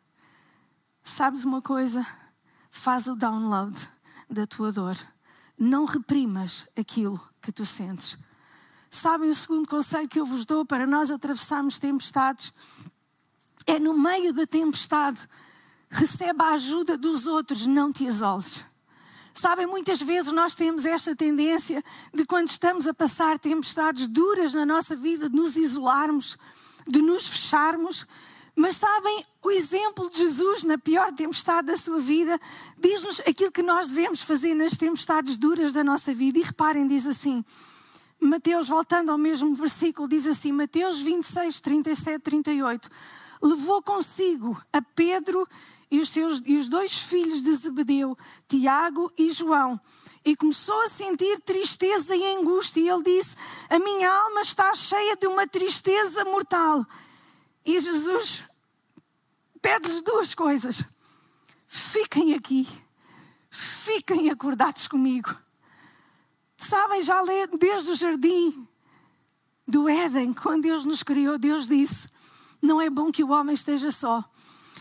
sabes 1.04 1.44
uma 1.44 1.62
coisa? 1.62 2.06
Faz 2.70 3.08
o 3.08 3.16
download 3.16 3.78
da 4.30 4.46
tua 4.46 4.72
dor. 4.72 4.98
Não 5.58 5.86
reprimas 5.86 6.68
aquilo 6.78 7.22
que 7.42 7.52
tu 7.52 7.66
sentes. 7.66 8.18
Sabem 8.90 9.30
o 9.30 9.36
segundo 9.36 9.68
conselho 9.68 10.08
que 10.08 10.20
eu 10.20 10.26
vos 10.26 10.46
dou 10.46 10.66
para 10.66 10.88
nós 10.88 11.12
atravessarmos 11.12 11.80
tempestades? 11.80 12.54
É 13.68 13.80
no 13.80 13.98
meio 13.98 14.34
da 14.34 14.48
tempestade 14.48 15.28
recebe 15.90 16.44
a 16.44 16.52
ajuda 16.52 16.98
dos 16.98 17.26
outros, 17.26 17.66
não 17.66 17.92
te 17.92 18.06
isoles. 18.06 18.66
Sabem, 19.36 19.68
muitas 19.68 20.02
vezes 20.02 20.32
nós 20.32 20.56
temos 20.56 20.86
esta 20.86 21.14
tendência 21.14 21.84
de, 22.14 22.26
quando 22.26 22.48
estamos 22.48 22.88
a 22.88 22.94
passar 22.94 23.38
tempestades 23.38 24.08
duras 24.08 24.54
na 24.54 24.66
nossa 24.66 24.96
vida, 24.96 25.30
de 25.30 25.36
nos 25.36 25.58
isolarmos, 25.58 26.38
de 26.88 27.02
nos 27.02 27.28
fecharmos. 27.28 28.08
Mas 28.56 28.78
sabem, 28.78 29.26
o 29.44 29.52
exemplo 29.52 30.10
de 30.10 30.20
Jesus 30.20 30.64
na 30.64 30.78
pior 30.78 31.12
tempestade 31.12 31.68
da 31.68 31.76
sua 31.76 32.00
vida 32.00 32.40
diz-nos 32.78 33.20
aquilo 33.20 33.52
que 33.52 33.62
nós 33.62 33.90
devemos 33.90 34.22
fazer 34.22 34.54
nas 34.54 34.78
tempestades 34.78 35.38
duras 35.38 35.74
da 35.74 35.84
nossa 35.84 36.14
vida. 36.14 36.40
E 36.40 36.42
reparem, 36.42 36.88
diz 36.88 37.06
assim, 37.06 37.44
Mateus, 38.18 38.70
voltando 38.70 39.12
ao 39.12 39.18
mesmo 39.18 39.54
versículo, 39.54 40.08
diz 40.08 40.26
assim, 40.26 40.54
Mateus 40.54 41.02
26, 41.02 41.60
37, 41.60 42.22
38. 42.22 42.90
Levou 43.42 43.82
consigo 43.82 44.58
a 44.72 44.82
Pedro 44.82 45.46
e 45.90 46.00
os, 46.00 46.10
seus, 46.10 46.42
e 46.46 46.58
os 46.58 46.68
dois 46.68 46.96
filhos 46.98 47.44
de 47.44 47.54
Zebedeu, 47.54 48.18
Tiago 48.48 49.12
e 49.18 49.30
João. 49.32 49.80
E 50.24 50.36
começou 50.36 50.80
a 50.82 50.90
sentir 50.90 51.40
tristeza 51.42 52.16
e 52.16 52.36
angústia. 52.38 52.82
E 52.82 52.90
ele 52.90 53.04
disse: 53.04 53.36
A 53.70 53.78
minha 53.78 54.12
alma 54.12 54.42
está 54.42 54.74
cheia 54.74 55.16
de 55.16 55.28
uma 55.28 55.48
tristeza 55.48 56.26
mortal. 56.26 56.86
E 57.64 57.80
Jesus 57.80 58.44
pede-lhes 59.62 60.02
duas 60.02 60.36
coisas: 60.36 60.84
fiquem 61.68 62.34
aqui, 62.34 62.68
fiquem 63.50 64.30
acordados 64.30 64.88
comigo. 64.88 65.36
Sabem, 66.58 67.04
já 67.04 67.22
lê 67.22 67.48
desde 67.48 67.92
o 67.92 67.96
jardim 67.96 68.68
do 69.68 69.90
Éden, 69.90 70.34
quando 70.34 70.64
Deus 70.64 70.86
nos 70.86 71.04
criou, 71.04 71.38
Deus 71.38 71.68
disse: 71.68 72.08
Não 72.62 72.82
é 72.82 72.90
bom 72.90 73.12
que 73.12 73.24
o 73.24 73.32
homem 73.32 73.54
esteja 73.54 73.92
só. 73.92 74.24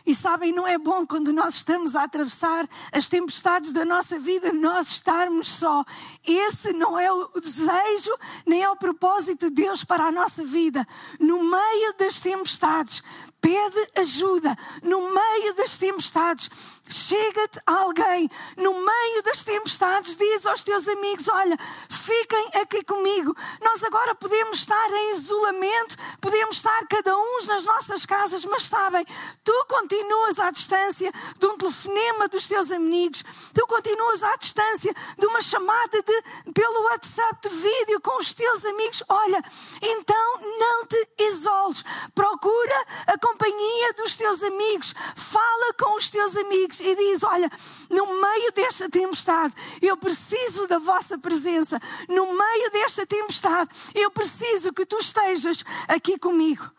E 0.07 0.15
sabem, 0.15 0.53
não 0.53 0.69
é 0.69 0.77
bom 0.77 1.07
quando 1.07 1.33
nós 1.33 1.55
estamos 1.55 1.97
a 1.97 2.05
atravessar 2.05 2.69
as 2.93 3.09
tempestades 3.09 3.73
da 3.73 3.87
nossa 3.87 4.19
vida, 4.19 4.53
nós 4.53 4.89
estarmos 4.89 5.49
só. 5.49 5.83
Esse 6.27 6.75
não 6.75 6.99
é 6.99 7.11
o 7.11 7.29
desejo, 7.41 8.15
nem 8.45 8.63
é 8.63 8.69
o 8.69 8.77
propósito 8.77 9.49
de 9.49 9.63
Deus 9.63 9.83
para 9.83 10.05
a 10.05 10.13
nossa 10.13 10.45
vida. 10.45 10.87
No 11.19 11.43
meio 11.43 11.95
das 11.99 12.21
tempestades, 12.21 13.03
pede 13.45 13.91
ajuda 13.97 14.57
no 14.83 15.13
meio 15.13 15.53
das 15.53 15.77
tempestades. 15.77 16.49
Chega-te 16.89 17.61
alguém 17.67 18.31
no 18.57 18.73
meio 18.73 19.23
das 19.23 19.43
tempestades, 19.43 20.17
diz 20.17 20.47
aos 20.47 20.63
teus 20.63 20.89
amigos: 20.89 21.29
Olha, 21.29 21.59
fiquem 21.91 22.51
aqui 22.63 22.83
comigo. 22.85 23.37
Nós 23.63 23.85
agora 23.85 24.15
podemos 24.15 24.61
estar 24.61 24.91
em 24.91 25.17
isolamento, 25.17 25.97
podemos 26.23 26.57
estar 26.57 26.87
cada 26.89 27.15
um 27.15 27.47
nas 27.47 27.65
nossas 27.65 28.07
casas, 28.07 28.45
mas 28.47 28.63
sabem, 28.63 29.05
tu 29.43 29.67
continuas 29.69 30.39
à 30.39 30.51
distância 30.51 31.13
de 31.39 31.47
um 31.47 31.59
telefonema 31.59 32.29
dos 32.29 32.49
teus 32.49 32.71
amigos, 32.71 33.23
tu 33.53 33.67
continuas 33.67 34.23
à 34.23 34.37
distância 34.37 34.95
de 35.19 35.27
uma 35.27 35.43
chamada 35.43 36.03
de, 36.03 36.53
pelo 36.53 36.83
WhatsApp 36.85 37.49
de 37.49 37.55
vídeo 37.57 38.01
com 38.01 38.19
os 38.19 38.33
teus 38.33 38.65
amigos. 38.65 39.03
Olha, 39.09 39.43
então 39.83 40.41
não 40.59 40.87
te 40.87 41.09
isoles, 41.19 41.85
procura 42.15 42.87
a 43.07 43.19
companhia 43.35 43.93
dos 43.95 44.17
teus 44.17 44.43
amigos, 44.43 44.95
fala 45.17 45.75
com 45.75 45.97
os 45.97 46.09
teus 46.09 46.37
amigos 46.37 46.81
e 46.81 46.95
diz: 46.95 47.23
Olha, 47.25 47.51
no 47.91 48.07
meio 48.21 48.53
desta 48.53 48.89
tempestade, 48.89 49.55
eu 49.83 49.97
preciso 49.97 50.67
da 50.69 50.79
vossa 50.79 51.19
presença. 51.19 51.81
No 52.09 52.27
meio 52.27 52.71
desta 52.71 53.05
tempestade, 53.05 53.71
eu 53.95 54.11
preciso 54.11 54.73
que 54.73 54.87
tu 54.87 54.97
estejas 54.99 55.65
aqui 55.89 56.19
comigo. 56.19 56.71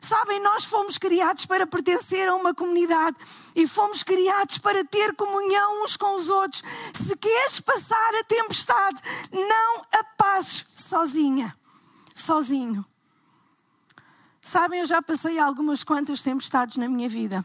Sabem, 0.00 0.40
nós 0.40 0.64
fomos 0.64 0.98
criados 0.98 1.46
para 1.46 1.66
pertencer 1.66 2.28
a 2.28 2.34
uma 2.34 2.52
comunidade 2.52 3.16
e 3.54 3.68
fomos 3.68 4.02
criados 4.02 4.58
para 4.58 4.84
ter 4.84 5.14
comunhão 5.14 5.84
uns 5.84 5.96
com 5.96 6.16
os 6.16 6.28
outros. 6.28 6.62
Se 6.92 7.16
queres 7.16 7.60
passar 7.60 8.14
a 8.16 8.24
tempestade, 8.24 9.00
não 9.30 9.86
a 9.92 10.04
passes 10.18 10.66
sozinha, 10.76 11.56
sozinho. 12.14 12.84
Sabem, 14.44 14.80
eu 14.80 14.86
já 14.86 15.00
passei 15.00 15.38
algumas 15.38 15.84
quantas 15.84 16.20
tempestades 16.20 16.76
na 16.76 16.88
minha 16.88 17.08
vida. 17.08 17.44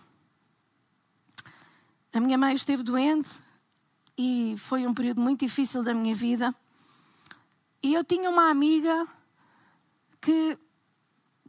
A 2.12 2.20
minha 2.20 2.40
mãe 2.40 2.56
esteve 2.56 2.82
doente 2.82 3.30
e 4.18 4.56
foi 4.58 4.88
um 4.88 4.96
período 4.96 5.22
muito 5.22 5.42
difícil 5.42 5.84
da 5.84 5.94
minha 5.94 6.16
vida. 6.16 6.56
E 7.84 7.94
eu 7.94 8.04
tinha 8.04 8.32
uma 8.32 8.50
amiga 8.50 9.08
que 10.20 10.58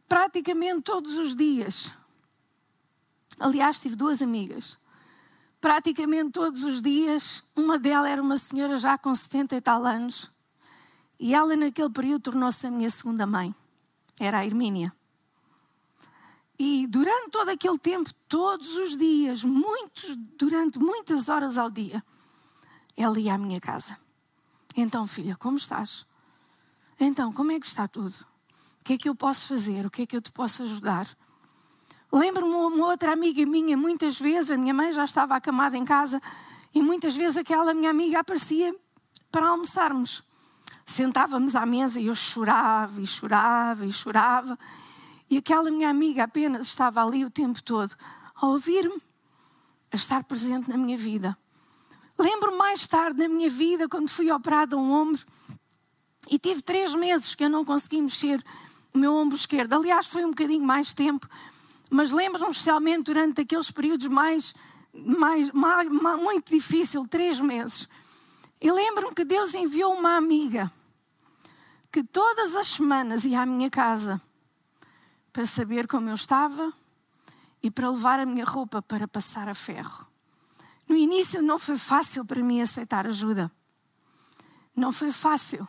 praticamente 0.07 0.83
todos 0.83 1.17
os 1.17 1.35
dias, 1.35 1.90
aliás, 3.40 3.81
tive 3.81 3.97
duas 3.97 4.21
amigas, 4.21 4.78
praticamente 5.62 6.33
todos 6.33 6.62
os 6.62 6.83
dias, 6.83 7.43
uma 7.57 7.78
delas 7.78 8.11
era 8.11 8.23
uma 8.23 8.37
senhora 8.37 8.76
já 8.76 8.99
com 8.99 9.14
70 9.14 9.57
e 9.57 9.61
tal 9.62 9.87
anos, 9.87 10.31
e 11.19 11.35
ela 11.35 11.57
naquele 11.57 11.90
período 11.90 12.25
tornou-se 12.25 12.67
a 12.67 12.71
minha 12.71 12.90
segunda 12.90 13.26
mãe, 13.26 13.55
era 14.21 14.40
a 14.40 14.47
Hermínia. 14.47 14.98
E 16.58 16.86
durante 16.88 17.30
todo 17.30 17.50
aquele 17.50 17.78
tempo, 17.78 18.10
todos 18.28 18.74
os 18.76 18.96
dias, 18.96 19.44
muitos, 19.44 20.16
durante 20.36 20.78
muitas 20.78 21.28
horas 21.28 21.56
ao 21.56 21.70
dia, 21.70 22.02
ela 22.96 23.18
ia 23.20 23.34
à 23.34 23.38
minha 23.38 23.60
casa. 23.60 23.96
Então, 24.76 25.06
filha, 25.06 25.36
como 25.36 25.56
estás? 25.56 26.04
Então, 26.98 27.32
como 27.32 27.52
é 27.52 27.60
que 27.60 27.66
está 27.66 27.86
tudo? 27.86 28.14
O 28.80 28.84
que 28.84 28.94
é 28.94 28.98
que 28.98 29.08
eu 29.08 29.14
posso 29.14 29.46
fazer? 29.46 29.86
O 29.86 29.90
que 29.90 30.02
é 30.02 30.06
que 30.06 30.16
eu 30.16 30.20
te 30.20 30.32
posso 30.32 30.62
ajudar? 30.64 31.06
Lembro-me 32.10 32.52
uma 32.52 32.86
outra 32.86 33.12
amiga 33.12 33.44
minha, 33.46 33.76
muitas 33.76 34.18
vezes, 34.18 34.50
a 34.50 34.56
minha 34.56 34.74
mãe 34.74 34.92
já 34.92 35.04
estava 35.04 35.36
acamada 35.36 35.76
em 35.76 35.84
casa, 35.84 36.20
e 36.74 36.82
muitas 36.82 37.14
vezes 37.16 37.36
aquela 37.36 37.72
minha 37.74 37.90
amiga 37.90 38.20
aparecia 38.20 38.74
para 39.30 39.48
almoçarmos. 39.48 40.24
Sentávamos 40.86 41.54
à 41.54 41.66
mesa 41.66 42.00
e 42.00 42.06
eu 42.06 42.14
chorava 42.14 43.00
e 43.00 43.06
chorava 43.06 43.84
e 43.84 43.92
chorava. 43.92 44.58
E 45.30 45.37
aquela 45.37 45.70
minha 45.70 45.90
amiga 45.90 46.25
apenas 46.25 46.66
estava 46.68 47.04
ali 47.04 47.25
o 47.25 47.30
tempo 47.30 47.62
todo 47.62 47.94
a 48.35 48.47
ouvir-me, 48.47 49.00
a 49.92 49.97
estar 49.97 50.25
presente 50.25 50.68
na 50.68 50.76
minha 50.76 50.97
vida. 50.97 51.37
Lembro 52.18 52.56
mais 52.56 52.87
tarde 52.87 53.18
na 53.18 53.28
minha 53.28 53.50
vida, 53.50 53.88
quando 53.88 54.08
fui 54.08 54.30
operada 54.30 54.76
um 54.76 54.92
ombro, 54.92 55.25
e 56.30 56.38
tive 56.38 56.62
três 56.62 56.94
meses 56.94 57.35
que 57.35 57.44
eu 57.44 57.50
não 57.50 57.64
consegui 57.64 58.00
mexer 58.00 58.42
o 58.92 58.99
meu 58.99 59.14
ombro 59.14 59.37
esquerdo. 59.37 59.75
Aliás, 59.75 60.06
foi 60.06 60.25
um 60.25 60.30
bocadinho 60.30 60.64
mais 60.64 60.92
tempo, 60.92 61.28
mas 61.90 62.12
lembro-me 62.12 62.50
especialmente 62.50 63.04
durante 63.04 63.40
aqueles 63.40 63.70
períodos 63.70 64.06
mais, 64.08 64.54
mais, 64.92 65.50
mais, 65.52 65.88
mais 65.88 66.20
muito 66.20 66.52
difícil, 66.52 67.06
três 67.06 67.40
meses. 67.40 67.88
E 68.61 68.70
lembro-me 68.70 69.14
que 69.14 69.25
Deus 69.25 69.54
enviou 69.54 69.94
uma 69.94 70.16
amiga 70.16 70.70
que 71.90 72.02
todas 72.02 72.56
as 72.56 72.68
semanas 72.68 73.25
ia 73.25 73.40
à 73.40 73.47
minha 73.47 73.70
casa 73.70 74.20
para 75.38 75.47
saber 75.47 75.87
como 75.87 76.09
eu 76.09 76.16
estava 76.16 76.73
e 77.62 77.71
para 77.71 77.88
levar 77.88 78.18
a 78.18 78.26
minha 78.26 78.45
roupa 78.45 78.83
para 78.83 79.07
passar 79.07 79.49
a 79.49 79.54
ferro. 79.54 80.04
No 80.88 80.97
início 80.97 81.40
não 81.40 81.61
foi 81.61 81.78
fácil 81.78 82.25
para 82.25 82.42
mim 82.42 82.61
aceitar 82.61 83.07
ajuda. 83.07 83.49
Não 84.75 84.90
foi 84.90 85.12
fácil. 85.12 85.68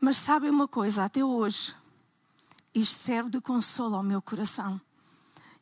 Mas 0.00 0.16
sabem 0.16 0.48
uma 0.48 0.66
coisa, 0.66 1.04
até 1.04 1.22
hoje, 1.22 1.74
isto 2.74 2.96
serve 2.96 3.28
de 3.28 3.38
consolo 3.42 3.96
ao 3.96 4.02
meu 4.02 4.22
coração. 4.22 4.80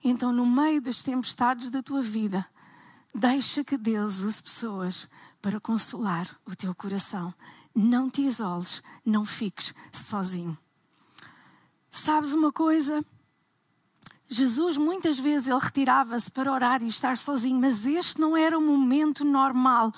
Então, 0.05 0.33
no 0.33 0.47
meio 0.47 0.81
das 0.81 1.03
tempestades 1.03 1.71
da 1.71 1.83
tua 1.83 2.03
vida, 2.03 2.47
deixa 3.13 3.65
que 3.65 3.77
Deus 3.77 4.21
use 4.21 4.41
pessoas 4.41 5.09
para 5.41 5.59
consolar 5.59 6.29
o 6.47 6.55
teu 6.55 6.73
coração. 6.73 7.35
Não 7.75 8.09
te 8.09 8.23
isoles, 8.23 8.81
não 9.05 9.25
fiques 9.25 9.75
sozinho. 9.93 10.57
Sabes 11.95 12.33
uma 12.33 12.51
coisa? 12.51 13.05
Jesus 14.27 14.79
muitas 14.79 15.19
vezes 15.19 15.47
ele 15.47 15.59
retirava-se 15.61 16.31
para 16.31 16.51
orar 16.51 16.83
e 16.83 16.89
estar 16.89 17.19
sozinho, 17.19 17.61
mas 17.61 17.85
este 17.85 18.19
não 18.19 18.35
era 18.35 18.59
um 18.59 18.67
momento 18.67 19.27
normal. 19.27 19.93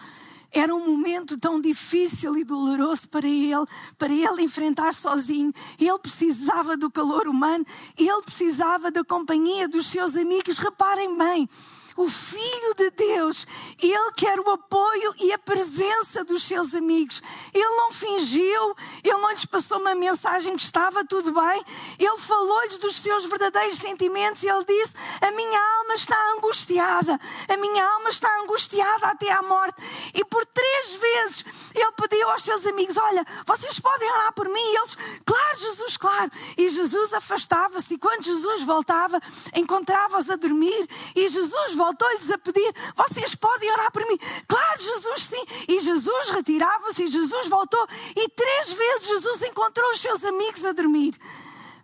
Era 0.51 0.75
um 0.75 0.85
momento 0.85 1.39
tão 1.39 1.61
difícil 1.61 2.37
e 2.37 2.43
doloroso 2.43 3.09
para 3.09 3.29
ele, 3.29 3.65
para 3.97 4.13
ele 4.13 4.43
enfrentar 4.43 4.93
sozinho. 4.93 5.53
Ele 5.79 5.99
precisava 6.01 6.77
do 6.77 6.91
calor 6.91 7.29
humano, 7.29 7.65
ele 7.97 8.23
precisava 8.23 8.91
da 8.91 9.05
companhia 9.05 9.69
dos 9.69 9.87
seus 9.87 10.17
amigos. 10.17 10.59
Reparem 10.59 11.17
bem, 11.17 11.49
o 11.97 12.09
Filho 12.09 12.75
de 12.77 12.91
Deus, 12.91 13.47
ele 13.81 14.13
quer 14.17 14.41
o 14.41 14.51
apoio 14.51 15.15
e 15.21 15.33
a 15.33 15.39
presença 15.39 16.25
dos 16.25 16.43
seus 16.43 16.75
amigos. 16.75 17.23
Ele 17.53 17.69
não 17.69 17.93
fingiu, 17.93 18.77
ele 19.03 19.17
não 19.17 19.31
lhes 19.31 19.45
passou 19.45 19.79
uma 19.79 19.95
mensagem 19.95 20.57
que 20.57 20.63
estava 20.63 21.05
tudo 21.05 21.33
bem, 21.33 21.65
ele 21.99 22.19
falou-lhes 22.19 22.79
dos 22.79 22.97
seus 22.97 23.25
verdadeiros 23.27 23.79
sentimentos 23.79 24.43
e 24.43 24.49
ele 24.49 24.65
disse: 24.65 24.95
A 25.21 25.31
minha 25.31 25.61
alma 25.79 25.95
está 25.95 26.17
angustiada, 26.37 27.21
a 27.49 27.57
minha 27.57 27.87
alma 27.87 28.11
está 28.11 28.41
angustiada 28.41 29.07
até 29.07 29.31
à 29.31 29.43
morte. 29.43 29.81
E 30.15 30.25
por 30.25 30.45
três 30.47 30.93
vezes 30.93 31.45
ele 31.75 31.93
pediu 31.93 32.29
aos 32.31 32.43
seus 32.43 32.67
amigos: 32.67 32.97
Olha, 32.97 33.25
vocês 33.47 33.79
podem 33.79 34.11
orar 34.11 34.33
por 34.33 34.49
mim? 34.49 34.65
E 34.65 34.77
eles, 34.79 34.97
claro, 35.25 35.59
Jesus, 35.59 35.97
claro. 35.97 36.31
E 36.59 36.69
Jesus 36.69 37.15
afastava-se, 37.15 37.95
e 37.95 37.99
quando 37.99 38.25
Jesus 38.25 38.63
voltava, 38.63 39.21
encontrava-os 39.55 40.29
a 40.29 40.37
dormir, 40.37 40.89
e 41.15 41.29
Jesus 41.29 41.75
voltava 41.75 41.84
voltou-lhes 41.85 42.31
a 42.31 42.39
pedir: 42.39 42.75
Vocês 42.97 43.35
podem 43.35 43.71
orar 43.73 43.93
por 43.93 44.07
mim? 44.07 44.19
Claro, 44.49 44.79
Jesus, 44.81 45.23
sim. 45.23 45.45
E 45.69 45.81
Jesus 45.81 46.31
retirava-se 46.31 47.05
e 47.05 47.09
Jesus 47.09 47.49
voltou. 47.49 47.87
E 48.17 48.29
três 48.31 48.73
vezes 48.73 49.09
Jesus 49.09 49.43
encontrou 49.43 49.91
os 49.91 50.01
seus 50.01 50.25
amigos 50.25 50.65
a 50.65 50.73
dormir. 50.73 51.15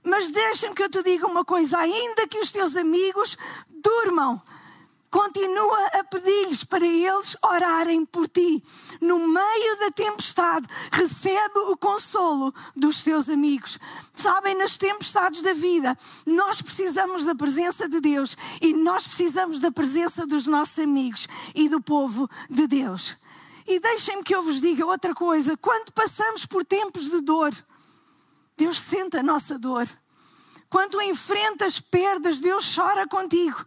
Mas 0.03 0.31
deixa-me 0.31 0.75
que 0.75 0.83
eu 0.83 0.89
te 0.89 1.03
diga 1.03 1.27
uma 1.27 1.45
coisa: 1.45 1.79
ainda 1.79 2.27
que 2.27 2.39
os 2.39 2.51
teus 2.51 2.77
amigos 2.77 3.37
durmam, 3.69 4.41
continua 5.11 5.87
a 5.99 6.05
pedir-lhes 6.05 6.63
para 6.63 6.87
eles 6.87 7.37
orarem 7.43 8.05
por 8.05 8.29
ti. 8.29 8.63
No 9.01 9.19
meio 9.27 9.79
da 9.81 9.91
tempestade, 9.91 10.67
recebe 10.93 11.59
o 11.59 11.77
consolo 11.77 12.55
dos 12.77 13.03
teus 13.03 13.29
amigos. 13.29 13.79
Sabem, 14.15 14.55
nas 14.57 14.77
tempestades 14.77 15.43
da 15.43 15.53
vida, 15.53 15.97
nós 16.25 16.63
precisamos 16.63 17.25
da 17.25 17.35
presença 17.35 17.89
de 17.89 18.01
Deus 18.01 18.37
e 18.61 18.73
nós 18.73 19.07
precisamos 19.07 19.61
da 19.61 19.73
presença 19.73 20.27
dos 20.27 20.47
nossos 20.47 20.79
amigos 20.79 21.27
e 21.55 21.69
do 21.69 21.83
povo 21.83 22.29
de 22.49 22.67
Deus. 22.67 23.19
E 23.67 23.79
deixem-me 23.81 24.23
que 24.23 24.35
eu 24.35 24.43
vos 24.43 24.61
diga 24.61 24.87
outra 24.87 25.15
coisa: 25.15 25.57
quando 25.57 25.93
passamos 25.93 26.47
por 26.47 26.65
tempos 26.65 27.11
de 27.11 27.21
dor, 27.21 27.53
Deus 28.57 28.81
sente 28.81 29.17
a 29.17 29.23
nossa 29.23 29.59
dor. 29.59 29.89
Quando 30.69 31.03
enfrentas 31.03 31.81
perdas, 31.81 32.39
Deus 32.39 32.75
chora 32.75 33.07
contigo. 33.07 33.67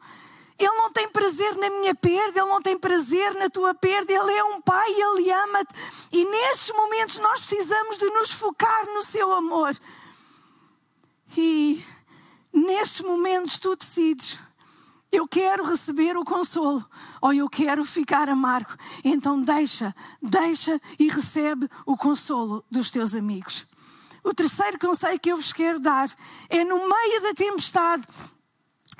Ele 0.58 0.76
não 0.76 0.92
tem 0.92 1.10
prazer 1.10 1.56
na 1.56 1.70
minha 1.70 1.96
perda, 1.96 2.40
Ele 2.40 2.50
não 2.50 2.62
tem 2.62 2.78
prazer 2.78 3.34
na 3.36 3.50
tua 3.50 3.74
perda. 3.74 4.14
Ele 4.14 4.32
é 4.32 4.44
um 4.44 4.62
Pai, 4.62 4.92
Ele 4.92 5.32
ama-te. 5.32 5.74
E 6.12 6.26
nestes 6.26 6.76
momentos 6.76 7.18
nós 7.20 7.40
precisamos 7.42 7.98
de 7.98 8.06
nos 8.06 8.32
focar 8.32 8.86
no 8.88 9.04
Seu 9.04 9.34
amor. 9.34 9.76
E 11.36 11.84
nestes 12.54 13.02
momentos 13.02 13.58
tu 13.58 13.76
decides. 13.76 14.40
Eu 15.12 15.28
quero 15.28 15.64
receber 15.64 16.18
o 16.18 16.26
consolo 16.26 16.84
ou 17.22 17.32
eu 17.32 17.48
quero 17.48 17.86
ficar 17.86 18.30
amargo. 18.30 18.72
Então 19.04 19.40
deixa, 19.40 19.96
deixa 20.20 20.82
e 20.98 21.08
recebe 21.08 21.70
o 21.86 21.96
consolo 21.96 22.66
dos 22.70 22.90
teus 22.90 23.14
amigos. 23.14 23.68
O 24.24 24.34
terceiro 24.34 24.80
conselho 24.80 25.20
que 25.20 25.32
eu 25.32 25.38
vos 25.38 25.54
quero 25.54 25.80
dar 25.80 26.10
é 26.50 26.64
no 26.64 26.78
meio 26.88 27.22
da 27.22 27.34
tempestade, 27.34 28.08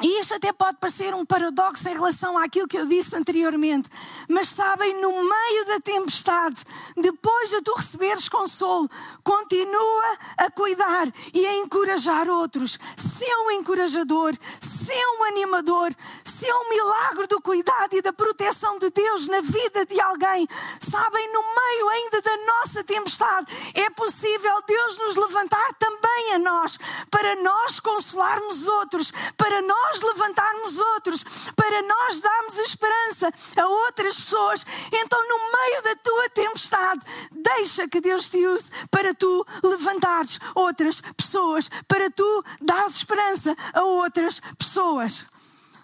e 0.02 0.20
isto 0.20 0.34
até 0.34 0.52
pode 0.52 0.78
parecer 0.78 1.14
um 1.14 1.26
paradoxo 1.26 1.88
em 1.88 1.94
relação 1.94 2.38
àquilo 2.38 2.68
que 2.68 2.78
eu 2.78 2.88
disse 2.88 3.16
anteriormente, 3.16 3.90
mas 4.28 4.50
sabem, 4.50 5.00
no 5.00 5.12
meio 5.12 5.66
da 5.68 5.80
tempestade, 5.80 6.64
depois 6.98 7.52
de 7.52 7.62
tu 7.62 7.74
receberes 7.74 8.28
consolo, 8.28 8.90
continua 9.24 10.18
a 10.38 10.50
cuidar 10.50 11.08
e 11.34 11.46
a 11.46 11.56
encorajar 11.58 12.28
outros. 12.28 12.80
Ser 12.98 13.36
um 13.46 13.52
encorajador, 13.52 14.34
ser 14.60 15.06
um 15.20 15.24
animador, 15.26 15.96
ser 16.24 16.52
um 16.52 16.70
milagre 16.70 17.28
do 17.28 17.40
cuidado 17.40 17.96
e 17.96 18.02
da 18.02 18.12
proteção 18.12 18.80
de 18.80 18.90
Deus 18.90 19.28
na 19.28 19.42
vida 19.42 19.86
de 19.86 20.02
alguém. 20.02 20.48
Sabem, 20.80 21.32
no 21.32 21.42
meio 21.42 21.90
ainda 21.90 22.22
da 22.22 22.38
nossa 22.38 22.84
tempestade, 22.84 23.72
é 23.76 23.90
possível 23.92 24.62
Deus 24.68 24.98
nos 24.98 25.16
levantar 25.16 25.74
também 25.76 26.34
a 26.34 26.40
nós, 26.40 26.78
para 27.12 27.36
nós 27.42 27.80
consolarmos 27.80 28.66
outros, 28.66 29.12
para 29.38 29.62
nós 29.62 29.93
nós 29.94 30.02
levantarmos 30.02 30.78
outros, 30.78 31.24
para 31.56 31.82
nós 31.84 32.20
darmos 32.20 32.58
esperança 32.58 33.32
a 33.58 33.68
outras 33.68 34.20
pessoas. 34.20 34.66
Então, 34.92 35.20
no 35.28 35.38
meio 35.52 35.84
da 35.84 35.96
tua 35.98 36.30
tempestade, 36.30 37.06
deixa 37.32 37.88
que 37.88 38.02
Deus 38.02 38.28
te 38.28 38.46
use 38.46 38.72
para 38.90 39.14
tu 39.14 39.46
levantares 39.64 40.40
outras 40.56 41.02
pessoas, 41.16 41.70
para 41.88 42.10
tu 42.10 42.44
dares 42.62 42.96
esperança 42.96 43.56
a 43.74 43.84
outras 43.84 44.42
pessoas. 44.58 45.28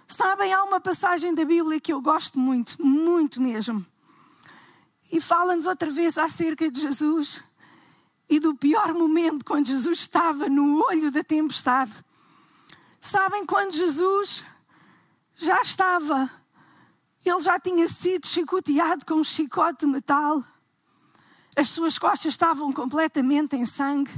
Sabem, 0.08 0.52
há 0.52 0.64
uma 0.64 0.80
passagem 0.80 1.36
da 1.36 1.46
Bíblia 1.46 1.80
que 1.80 1.94
eu 1.94 2.02
gosto 2.02 2.40
muito, 2.40 2.76
muito 2.84 3.40
mesmo. 3.40 3.86
E 5.12 5.22
fala-nos 5.22 5.68
outra 5.68 5.90
vez 5.90 6.18
acerca 6.18 6.70
de 6.70 6.82
Jesus 6.82 7.44
e 8.28 8.40
do 8.40 8.56
pior 8.56 8.94
momento 8.94 9.46
quando 9.46 9.68
Jesus 9.68 10.00
estava 10.00 10.48
no 10.50 10.84
olho 10.88 11.12
da 11.12 11.24
tempestade. 11.24 11.92
Sabem 13.00 13.46
quando 13.46 13.74
Jesus 13.74 14.46
já 15.36 15.62
estava, 15.62 16.30
Ele 17.26 17.40
já 17.40 17.60
tinha 17.60 17.88
sido 17.88 18.28
chicoteado 18.28 19.06
com 19.06 19.16
um 19.16 19.24
chicote 19.24 19.86
de 19.86 19.92
metal. 19.92 20.44
As 21.56 21.70
suas 21.70 21.98
costas 21.98 22.34
estavam 22.34 22.74
completamente 22.74 23.56
em 23.56 23.66
sangue. 23.66 24.12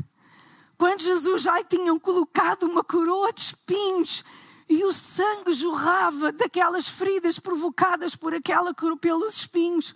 Quando 0.77 1.01
Jesus 1.01 1.43
já 1.43 1.63
tinham 1.63 1.99
colocado 1.99 2.63
uma 2.63 2.83
coroa 2.83 3.31
de 3.31 3.41
espinhos 3.41 4.23
e 4.67 4.83
o 4.83 4.91
sangue 4.91 5.51
jorrava 5.51 6.31
daquelas 6.31 6.87
feridas 6.87 7.37
provocadas 7.37 8.15
por 8.15 8.33
aquela 8.33 8.73
pelos 8.73 9.35
espinhos. 9.35 9.93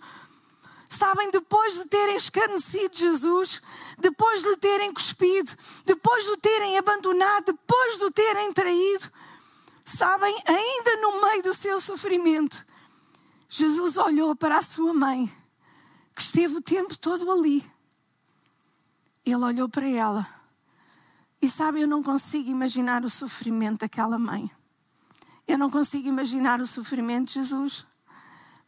Sabem, 0.88 1.30
depois 1.30 1.74
de 1.74 1.86
terem 1.86 2.16
escarnecido 2.16 2.96
Jesus, 2.96 3.60
depois 3.98 4.42
de 4.42 4.48
lhe 4.48 4.56
terem 4.56 4.92
cuspido, 4.92 5.50
depois 5.84 6.24
de 6.24 6.30
o 6.30 6.36
terem 6.36 6.78
abandonado, 6.78 7.46
depois 7.46 7.98
de 7.98 8.04
o 8.04 8.10
terem 8.10 8.52
traído, 8.52 9.10
sabem, 9.84 10.34
ainda 10.46 10.96
no 11.00 11.20
meio 11.22 11.42
do 11.42 11.54
seu 11.54 11.80
sofrimento, 11.80 12.64
Jesus 13.48 13.96
olhou 13.96 14.34
para 14.34 14.58
a 14.58 14.62
sua 14.62 14.92
mãe, 14.92 15.32
que 16.14 16.22
esteve 16.22 16.56
o 16.56 16.62
tempo 16.62 16.96
todo 16.96 17.30
ali. 17.30 17.64
Ele 19.24 19.36
olhou 19.36 19.68
para 19.68 19.88
ela. 19.88 20.26
E 21.40 21.48
sabe, 21.48 21.80
eu 21.80 21.88
não 21.88 22.02
consigo 22.02 22.48
imaginar 22.48 23.04
o 23.04 23.10
sofrimento 23.10 23.80
daquela 23.80 24.18
mãe. 24.18 24.50
Eu 25.46 25.58
não 25.58 25.70
consigo 25.70 26.08
imaginar 26.08 26.60
o 26.60 26.66
sofrimento 26.66 27.28
de 27.28 27.34
Jesus. 27.34 27.86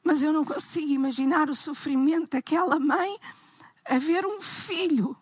Mas 0.09 0.23
eu 0.23 0.33
não 0.33 0.43
consigo 0.43 0.91
imaginar 0.91 1.51
o 1.51 1.55
sofrimento 1.55 2.31
daquela 2.31 2.81
mãe 2.81 3.19
a 3.85 3.99
ver 3.99 4.25
um 4.25 4.41
filho 4.41 5.15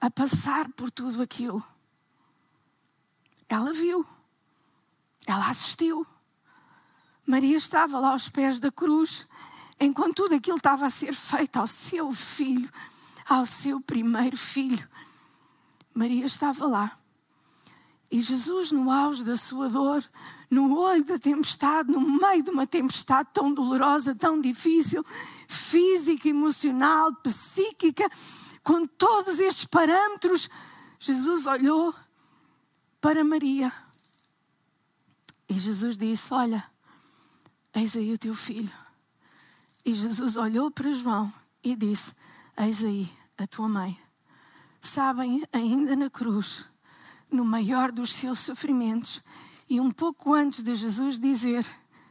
a 0.00 0.10
passar 0.10 0.66
por 0.70 0.90
tudo 0.90 1.20
aquilo. 1.20 1.62
Ela 3.46 3.70
viu, 3.70 4.06
ela 5.26 5.46
assistiu. 5.50 6.06
Maria 7.26 7.54
estava 7.54 7.98
lá 7.98 8.12
aos 8.12 8.30
pés 8.30 8.58
da 8.58 8.72
cruz, 8.72 9.28
enquanto 9.78 10.22
tudo 10.22 10.36
aquilo 10.36 10.56
estava 10.56 10.86
a 10.86 10.90
ser 10.90 11.12
feito 11.12 11.58
ao 11.58 11.66
seu 11.66 12.10
filho, 12.12 12.70
ao 13.28 13.44
seu 13.44 13.78
primeiro 13.78 14.38
filho. 14.38 14.88
Maria 15.92 16.24
estava 16.24 16.66
lá. 16.66 16.98
E 18.10 18.22
Jesus, 18.22 18.72
no 18.72 18.90
auge 18.90 19.22
da 19.22 19.36
sua 19.36 19.68
dor, 19.68 20.02
no 20.52 20.78
olho 20.78 21.02
da 21.02 21.18
tempestade, 21.18 21.90
no 21.90 21.98
meio 21.98 22.42
de 22.42 22.50
uma 22.50 22.66
tempestade 22.66 23.30
tão 23.32 23.54
dolorosa, 23.54 24.14
tão 24.14 24.38
difícil, 24.38 25.02
física, 25.48 26.28
emocional, 26.28 27.10
psíquica, 27.22 28.06
com 28.62 28.86
todos 28.86 29.40
estes 29.40 29.64
parâmetros, 29.64 30.50
Jesus 30.98 31.46
olhou 31.46 31.94
para 33.00 33.24
Maria. 33.24 33.72
E 35.48 35.54
Jesus 35.54 35.96
disse: 35.96 36.34
Olha, 36.34 36.62
eis 37.72 37.96
aí 37.96 38.12
o 38.12 38.18
teu 38.18 38.34
filho. 38.34 38.72
E 39.82 39.94
Jesus 39.94 40.36
olhou 40.36 40.70
para 40.70 40.92
João 40.92 41.32
e 41.64 41.74
disse: 41.74 42.12
Eis 42.58 42.84
aí 42.84 43.10
a 43.38 43.46
tua 43.46 43.70
mãe. 43.70 43.98
Sabem, 44.82 45.42
ainda 45.50 45.96
na 45.96 46.10
cruz, 46.10 46.66
no 47.30 47.42
maior 47.42 47.90
dos 47.90 48.12
seus 48.12 48.38
sofrimentos, 48.40 49.22
e 49.72 49.80
um 49.80 49.90
pouco 49.90 50.34
antes 50.34 50.62
de 50.62 50.74
Jesus 50.74 51.18
dizer: 51.18 51.64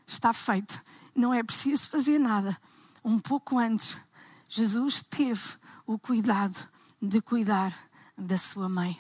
Está 0.08 0.34
feito, 0.34 0.82
não 1.14 1.32
é 1.32 1.44
preciso 1.44 1.88
fazer 1.90 2.18
nada. 2.18 2.60
Um 3.06 3.20
pouco 3.20 3.60
antes, 3.60 4.00
Jesus 4.50 5.04
teve 5.08 5.44
o 5.86 6.00
cuidado 6.00 6.68
de 7.00 7.22
cuidar 7.22 7.72
da 8.18 8.36
sua 8.36 8.68
mãe. 8.68 9.00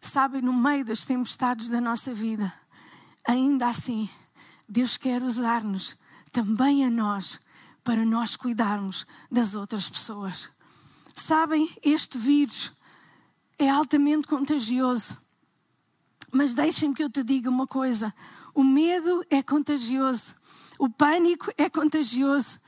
Sabem, 0.00 0.42
no 0.42 0.52
meio 0.52 0.84
das 0.84 1.04
tempestades 1.04 1.68
da 1.68 1.80
nossa 1.80 2.12
vida, 2.12 2.52
ainda 3.24 3.68
assim, 3.68 4.10
Deus 4.68 4.96
quer 4.96 5.22
usar-nos, 5.22 5.96
também 6.32 6.84
a 6.84 6.90
nós, 6.90 7.38
para 7.84 8.04
nós 8.04 8.34
cuidarmos 8.34 9.06
das 9.30 9.54
outras 9.54 9.88
pessoas. 9.88 10.50
Sabem, 11.14 11.70
este 11.84 12.18
vírus 12.18 12.72
é 13.56 13.70
altamente 13.70 14.26
contagioso. 14.26 15.16
Mas 16.32 16.54
deixem-me 16.54 16.94
que 16.94 17.02
eu 17.02 17.10
te 17.10 17.22
diga 17.22 17.50
uma 17.50 17.66
coisa: 17.66 18.12
o 18.54 18.62
medo 18.62 19.24
é 19.30 19.42
contagioso, 19.42 20.34
o 20.78 20.88
pânico 20.88 21.52
é 21.56 21.68
contagioso, 21.68 22.58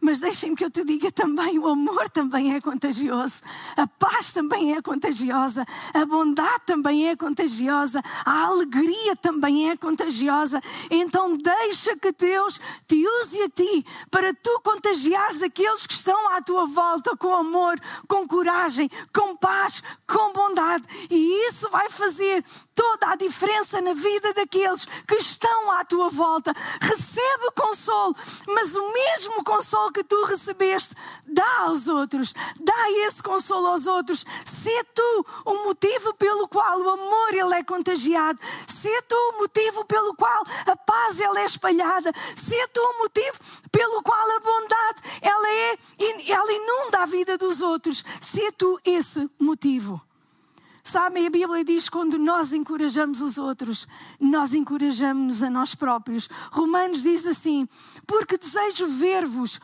mas 0.00 0.20
deixem-me 0.20 0.56
que 0.56 0.64
eu 0.64 0.70
te 0.70 0.84
diga 0.84 1.10
também: 1.10 1.58
o 1.58 1.66
amor 1.66 2.08
também 2.10 2.54
é 2.54 2.60
contagioso, 2.60 3.42
a 3.76 3.86
paz 3.86 4.32
também 4.32 4.74
é 4.74 4.82
contagiosa, 4.82 5.64
a 5.92 6.04
bondade 6.04 6.62
também 6.66 7.08
é 7.08 7.16
contagiosa, 7.16 8.02
a 8.24 8.44
alegria 8.44 9.16
também 9.16 9.70
é 9.70 9.76
contagiosa. 9.76 10.60
Então, 10.90 11.36
deixa 11.36 11.96
que 11.96 12.12
Deus 12.12 12.60
te 12.86 13.06
use 13.06 13.42
a 13.42 13.48
ti 13.48 13.84
para 14.10 14.32
tu 14.34 14.60
contagiares 14.62 15.42
aqueles 15.42 15.86
que 15.86 15.94
estão 15.94 16.32
à 16.32 16.42
tua 16.42 16.66
volta 16.66 17.16
com 17.16 17.34
amor, 17.34 17.78
com 18.08 18.26
coragem, 18.26 18.90
com 19.14 19.36
paz, 19.36 19.82
com 20.06 20.32
bondade. 20.32 20.84
E 21.10 21.48
isso 21.48 21.68
vai 21.70 21.88
fazer 21.88 22.44
toda 22.74 23.12
a 23.12 23.16
diferença 23.16 23.80
na 23.80 23.94
vida 23.94 24.32
daqueles 24.34 24.84
que 25.06 25.16
estão 25.16 25.70
à 25.72 25.84
tua 25.84 26.10
volta. 26.10 26.52
Recebe 26.80 27.50
consolo, 27.54 28.14
mas 28.46 28.74
o 28.74 28.92
mesmo 28.92 29.44
consolo 29.44 29.92
que 29.96 30.04
tu 30.04 30.24
recebeste, 30.24 30.94
dá 31.26 31.60
aos 31.60 31.88
outros, 31.88 32.34
dá 32.60 32.90
esse 33.06 33.22
consolo 33.22 33.68
aos 33.68 33.86
outros. 33.86 34.26
Se 34.44 34.84
tu 34.94 35.26
o 35.46 35.64
motivo 35.64 36.12
pelo 36.14 36.46
qual 36.48 36.78
o 36.82 36.90
amor 36.90 37.32
ele 37.32 37.54
é 37.54 37.64
contagiado, 37.64 38.38
se 38.66 38.90
tu 39.08 39.14
o 39.14 39.38
motivo 39.38 39.86
pelo 39.86 40.14
qual 40.14 40.44
a 40.66 40.76
paz 40.76 41.18
ela 41.18 41.40
é 41.40 41.46
espalhada, 41.46 42.12
se 42.36 42.68
tu 42.68 42.80
o 42.80 42.98
motivo 42.98 43.38
pelo 43.72 44.02
qual 44.02 44.36
a 44.36 44.40
bondade 44.40 45.00
ela 45.22 45.48
é, 45.48 45.78
ela 46.28 46.52
inunda 46.52 46.98
a 46.98 47.06
vida 47.06 47.38
dos 47.38 47.62
outros, 47.62 48.04
se 48.20 48.52
tu 48.52 48.78
esse 48.84 49.30
motivo. 49.40 49.98
Sabem, 50.86 51.26
a 51.26 51.30
Bíblia 51.30 51.64
diz 51.64 51.88
quando 51.88 52.16
nós 52.16 52.52
encorajamos 52.52 53.20
os 53.20 53.38
outros, 53.38 53.88
nós 54.20 54.54
encorajamos-nos 54.54 55.42
a 55.42 55.50
nós 55.50 55.74
próprios. 55.74 56.28
Romanos 56.52 57.02
diz 57.02 57.26
assim: 57.26 57.66
Porque 58.06 58.38
desejo 58.38 58.86
ver-vos 58.86 59.58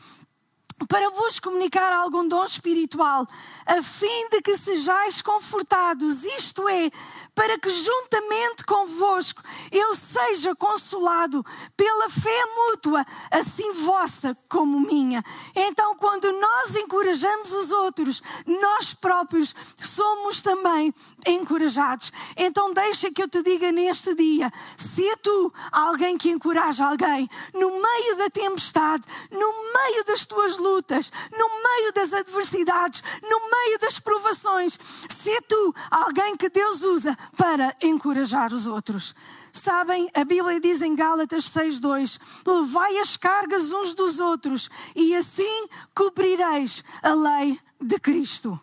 para 0.87 1.11
vos 1.11 1.39
comunicar 1.39 1.93
algum 1.93 2.27
dom 2.27 2.45
espiritual, 2.45 3.27
a 3.67 3.83
fim 3.83 4.29
de 4.31 4.41
que 4.43 4.57
sejais 4.57 5.23
confortados, 5.23 6.25
isto 6.25 6.69
é, 6.69 6.91
para 7.35 7.59
que 7.59 7.71
juntamente 7.71 8.65
convosco 8.65 9.43
eu 9.71 9.95
seja 9.95 10.55
consolado 10.55 11.45
pela 11.77 12.09
fé 12.09 12.45
mútua, 12.57 13.05
assim 13.31 13.73
vossa 13.73 14.37
como 14.49 14.81
minha. 14.81 15.23
Então, 15.55 15.97
quando 15.97 16.33
nós 16.33 16.75
encorajamos 16.77 17.53
os 17.53 17.71
outros, 17.71 18.23
nós 18.47 18.95
próprios 18.95 19.55
somos 19.83 20.43
também 20.43 20.93
encorajados. 21.27 22.13
Então, 22.37 22.73
deixa 22.73 23.11
que 23.11 23.23
eu 23.23 23.29
te 23.29 23.43
diga 23.43 23.73
neste 23.73 24.15
dia: 24.15 24.53
se 24.77 25.09
é 25.09 25.17
tu 25.17 25.53
alguém 25.71 26.17
que 26.17 26.31
encoraja 26.31 26.87
alguém 26.87 27.29
no 27.55 27.71
meio 27.71 28.17
da 28.17 28.31
tempestade, 28.31 29.05
no 29.31 29.73
meio 29.73 30.05
das 30.05 30.25
tuas 30.25 30.57
lutas, 30.59 30.72
no 30.81 31.63
meio 31.63 31.93
das 31.93 32.13
adversidades, 32.13 33.03
no 33.23 33.51
meio 33.51 33.79
das 33.79 33.99
provações, 33.99 34.79
se 35.09 35.41
tu 35.43 35.75
alguém 35.91 36.37
que 36.37 36.49
Deus 36.49 36.83
usa 36.83 37.17
para 37.37 37.77
encorajar 37.83 38.53
os 38.53 38.67
outros. 38.67 39.15
Sabem, 39.53 40.11
a 40.15 40.25
Bíblia 40.25 40.59
diz 40.61 40.81
em 40.81 40.95
Gálatas 40.95 41.45
6:2: 41.45 42.19
"Levai 42.47 42.99
as 42.99 43.17
cargas 43.17 43.71
uns 43.71 43.93
dos 43.95 44.19
outros, 44.19 44.71
e 44.97 45.15
assim 45.15 45.69
cubrireis 45.95 46.83
a 47.03 47.13
lei 47.13 47.61
de 47.81 47.99
Cristo." 47.99 48.59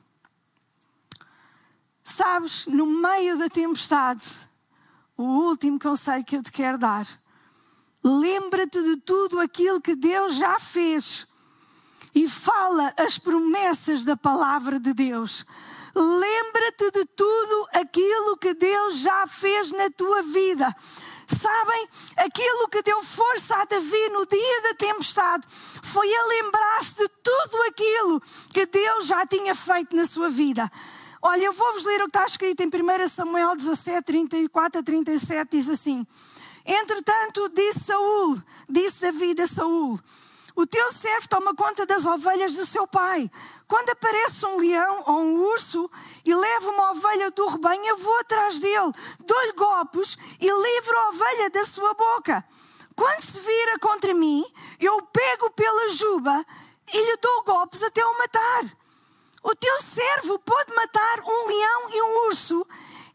Sabes, 2.04 2.65
no 2.65 2.88
meio 2.88 3.38
da 3.38 3.50
tempestade, 3.50 4.26
o 5.15 5.24
último 5.24 5.78
conselho 5.78 6.26
que 6.26 6.38
eu 6.38 6.41
te 6.41 6.52
quero 6.52 6.80
dar, 6.80 7.06
lembra-te 8.04 8.82
de 8.82 8.98
tudo 8.98 9.39
aquilo 9.39 9.80
que 9.80 9.95
Deus 9.95 10.36
já 10.36 10.60
fez 10.60 11.28
e 12.13 12.28
fala 12.28 12.93
as 12.98 13.17
promessas 13.17 14.04
da 14.04 14.17
palavra 14.17 14.80
de 14.80 14.93
Deus. 14.93 15.45
Lembra-te 15.95 16.91
de 16.91 17.06
tudo 17.06 17.67
aquilo 17.74 18.38
que 18.38 18.54
Deus 18.54 19.00
já 19.00 19.26
fez 19.28 19.72
na 19.72 19.89
tua 19.89 20.22
vida. 20.22 20.76
Sabem, 21.28 21.88
aquilo 22.17 22.67
que 22.69 22.82
deu 22.82 23.04
força 23.04 23.56
a 23.56 23.65
Davi 23.65 24.10
no 24.10 24.26
dia 24.26 24.62
da 24.63 24.74
tempestade 24.74 25.45
foi 25.48 26.12
a 26.12 26.26
lembrar-se 26.26 26.95
de 26.95 27.08
tudo 27.08 27.62
aquilo 27.67 28.22
que 28.54 28.65
Deus 28.65 29.08
já 29.08 29.26
tinha 29.26 29.54
feito 29.54 29.95
na 29.95 30.06
sua 30.06 30.30
vida. 30.30 30.72
Olha, 31.22 31.43
eu 31.43 31.54
vou-vos 31.54 31.84
ler 31.84 32.02
o 32.02 32.06
que 32.06 32.17
está 32.17 32.26
escrito 32.26 32.62
em 32.62 32.67
1 32.67 33.10
Samuel 33.10 33.56
17, 33.56 34.02
34 34.04 34.80
a 34.80 34.84
37, 34.84 35.50
diz 35.52 35.69
assim: 35.69 36.08
Entretanto, 36.65 37.50
disse 37.50 37.82
Saul, 37.82 38.41
disse 38.69 39.02
Davi 39.02 39.36
a 39.39 39.48
Saul: 39.48 40.00
o 40.55 40.65
teu 40.65 40.91
servo 40.91 41.27
toma 41.27 41.55
conta 41.55 41.85
das 41.85 42.05
ovelhas 42.05 42.53
do 42.55 42.65
seu 42.65 42.88
pai. 42.88 43.29
Quando 43.67 43.89
aparece 43.89 44.45
um 44.45 44.57
leão 44.57 45.03
ou 45.05 45.19
um 45.21 45.41
urso 45.43 45.89
e 46.25 46.33
leva 46.33 46.69
uma 46.69 46.91
ovelha 46.91 47.31
do 47.31 47.47
rebanho, 47.47 47.85
eu 47.85 47.97
vou 47.97 48.19
atrás 48.19 48.59
dele, 48.59 48.91
dou-lhe 49.19 49.53
golpes 49.53 50.17
e 50.39 50.45
livro 50.45 50.97
a 50.97 51.09
ovelha 51.09 51.49
da 51.49 51.63
sua 51.65 51.93
boca. 51.93 52.43
quando 52.95 53.21
se 53.21 53.39
vira 53.39 53.79
contra 53.79 54.13
mim, 54.13 54.43
eu 54.79 55.01
pego 55.03 55.49
pela 55.51 55.89
juba 55.91 56.45
e 56.93 56.97
lhe 56.97 57.17
dou 57.17 57.43
golpes 57.43 57.81
até 57.81 58.05
o 58.05 58.17
matar. 58.17 58.63
O 59.41 59.55
teu 59.55 59.81
servo 59.81 60.38
pode 60.39 60.73
matar 60.75 61.21
um 61.21 61.47
leão 61.47 61.89
e 61.91 62.01
um 62.01 62.27
urso. 62.27 62.67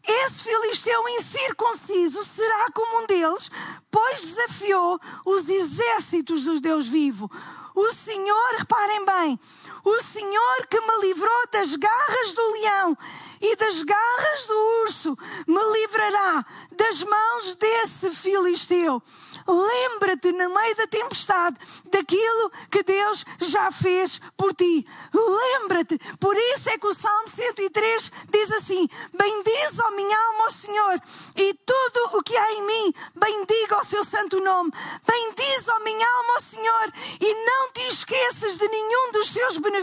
Esse 0.07 0.43
filisteu 0.43 1.09
incircunciso 1.09 2.23
será 2.23 2.67
como 2.73 3.03
um 3.03 3.07
deles, 3.07 3.49
pois 3.89 4.21
desafiou 4.21 4.99
os 5.25 5.49
exércitos 5.49 6.45
dos 6.45 6.61
Deus 6.61 6.87
vivo. 6.87 7.29
O 7.75 7.91
Senhor, 7.91 8.55
reparem 8.57 9.05
bem, 9.05 9.39
o 9.85 10.01
Senhor 10.01 10.67
que 10.67 10.81
me 10.81 11.01
livrou 11.01 11.47
das 11.51 11.75
garras 11.75 12.33
do 12.33 12.51
leão 12.53 12.97
e 13.39 13.55
das 13.55 13.83
garras 13.83 14.47
do 14.47 14.57
urso, 14.83 15.17
me 15.45 15.63
livrará 15.73 16.43
das 16.71 17.03
mãos 17.03 17.55
desse 17.55 18.09
filisteu. 18.09 19.01
Lembra-te, 19.47 20.31
no 20.31 20.49
meio 20.49 20.75
da 20.75 20.87
tempestade, 20.87 21.57
daquilo 21.91 22.51
que 22.71 22.81
Deus 22.81 23.23
já 23.39 23.69
fez 23.69 24.19
por 24.35 24.55
ti. 24.55 24.85
Lembra-te. 25.13 25.99
Por 26.19 26.35
isso 26.35 26.69
é 26.69 26.79
que 26.79 26.87
o 26.87 26.93
Salmo 26.93 27.27
103 27.27 28.11
diz 28.31 28.51
assim: 28.53 28.87
Bendiz, 29.13 29.79
ó 29.79 29.91
minha 29.91 30.17
alma, 30.17 30.43
ao 30.45 30.51
Senhor, 30.51 31.01
e 31.35 31.53
tudo 31.53 32.17
o 32.17 32.23
que 32.23 32.35
há 32.35 32.53
em 32.53 32.61
mim, 32.63 32.93
bendiga 33.13 33.79
o 33.79 33.83
seu 33.83 34.03
santo 34.03 34.39
nome. 34.41 34.71
Bendiz, 35.05 35.67
ó 35.69 35.79
minha 35.81 36.07
alma, 36.17 36.33
ao 36.33 36.41
Senhor, 36.41 36.93
e 37.21 37.45
não 37.45 37.71
te 37.71 37.87
esqueças 37.87 38.57
de 38.57 38.67
nenhum 38.67 39.11
dos 39.11 39.29
seus 39.29 39.57
benefícios. 39.57 39.74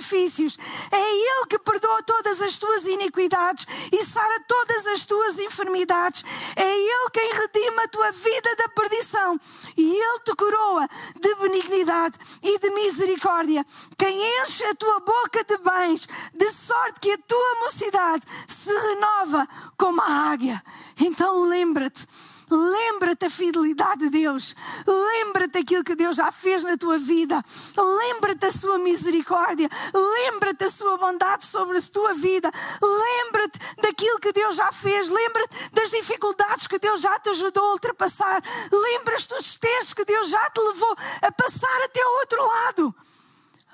É 0.91 1.15
Ele 1.15 1.47
que 1.49 1.59
perdoa 1.59 2.03
todas 2.03 2.41
as 2.41 2.57
tuas 2.59 2.85
iniquidades 2.85 3.67
e 3.93 4.05
sara 4.05 4.41
todas 4.47 4.87
as 4.89 5.05
tuas 5.05 5.39
enfermidades. 5.39 6.25
É 6.57 6.77
Ele 6.77 7.11
quem 7.13 7.33
redima 7.33 7.83
a 7.83 7.89
tua 7.89 8.11
vida 8.13 8.57
da 8.57 8.69
perdição 8.69 9.39
e 9.77 9.97
Ele 9.97 10.21
te 10.21 10.35
coroa 10.35 10.89
de 11.21 11.35
benignidade 11.37 12.19
e 12.43 12.59
de 12.59 12.71
misericórdia. 12.71 13.65
Quem 13.97 14.43
enche 14.43 14.65
a 14.65 14.75
tua 14.75 15.01
boca 15.01 15.45
de 15.45 15.57
bens, 15.59 16.09
de 16.35 16.51
sorte 16.51 17.01
que 17.01 17.13
a 17.13 17.19
tua 17.19 17.55
mocidade 17.65 18.25
se 18.49 18.73
renova 18.73 19.49
como 19.77 20.01
a 20.01 20.31
águia. 20.31 20.63
Então 21.01 21.43
lembra-te 21.43 22.07
Lembra-te 22.53 23.25
a 23.25 23.31
fidelidade 23.31 24.05
de 24.05 24.11
Deus. 24.11 24.55
Lembra-te 24.87 25.57
aquilo 25.57 25.83
que 25.83 25.95
Deus 25.95 26.17
já 26.17 26.31
fez 26.31 26.63
na 26.63 26.77
tua 26.77 26.99
vida. 26.99 27.43
Lembra-te 27.77 28.45
a 28.45 28.53
sua 28.53 28.77
misericórdia. 28.79 29.71
Lembra-te 29.95 30.65
a 30.65 30.71
sua 30.71 30.99
bondade 30.99 31.47
sobre 31.47 31.79
a 31.79 31.83
tua 31.83 32.13
vida. 32.13 32.51
Lembra-te 32.83 33.59
daquilo 33.81 34.21
que 34.21 34.33
Deus 34.33 34.57
já 34.57 34.71
fez. 34.71 35.09
Lembra-te 35.09 35.71
das 35.73 35.91
dificuldades 35.91 36.67
que 36.67 36.79
Deus 36.79 37.01
já 37.01 37.19
te 37.19 37.31
ajudou 37.31 37.71
a 37.71 37.73
ultrapassar. 37.73 38.43
Lembra-te 38.71 39.29
dos 39.29 39.57
testes 39.57 39.95
que 39.95 40.05
Deus 40.05 40.29
já 40.29 40.51
te 40.51 40.61
levou 40.61 40.95
a 41.23 41.33
passar 41.33 41.83
até 41.85 42.05
o 42.05 42.19
outro 42.21 42.47
lado. 42.47 42.95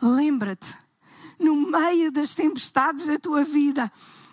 Lembra-te, 0.01 0.73
no 1.41 1.57
meio 1.57 2.13
das 2.13 2.33
tempestades 2.33 3.07
da 3.07 3.19
tua 3.19 3.43
vida, 3.43 3.91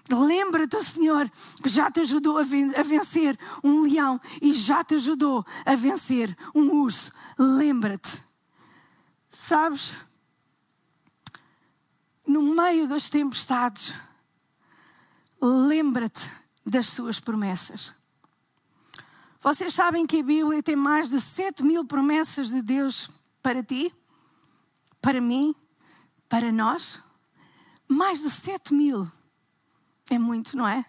Lembra-te, 0.10 0.84
Senhor, 0.84 1.30
que 1.64 1.70
já 1.70 1.90
te 1.90 2.02
ajudou 2.02 2.38
a 2.38 2.44
vencer 2.44 3.38
um 3.64 3.82
leão 3.82 4.22
e 4.42 4.52
já 4.52 4.84
te 4.84 4.96
ajudou 4.96 5.44
a 5.66 5.76
vencer 5.76 6.36
um 6.54 6.82
urso. 6.82 7.12
Lembra-te. 7.38 8.24
Sabes, 9.30 9.98
no 12.26 12.42
meio 12.42 12.88
das 12.88 13.10
tempestades, 13.10 13.96
lembra-te 15.42 16.32
das 16.66 16.88
suas 16.90 17.20
promessas. 17.20 17.94
Vocês 19.42 19.74
sabem 19.74 20.08
que 20.08 20.20
a 20.20 20.24
Bíblia 20.24 20.64
tem 20.64 20.76
mais 20.76 21.10
de 21.10 21.20
7 21.20 21.64
mil 21.64 21.86
promessas 21.86 22.50
de 22.50 22.62
Deus 22.62 23.10
para 23.42 23.64
ti, 23.64 23.94
para 25.02 25.22
mim, 25.22 25.54
para 26.28 26.52
nós? 26.52 27.00
Mais 27.88 28.22
de 28.22 28.30
7 28.30 28.74
mil. 28.74 29.12
É 30.10 30.18
muito, 30.20 30.56
não 30.56 30.68
é? 30.68 30.86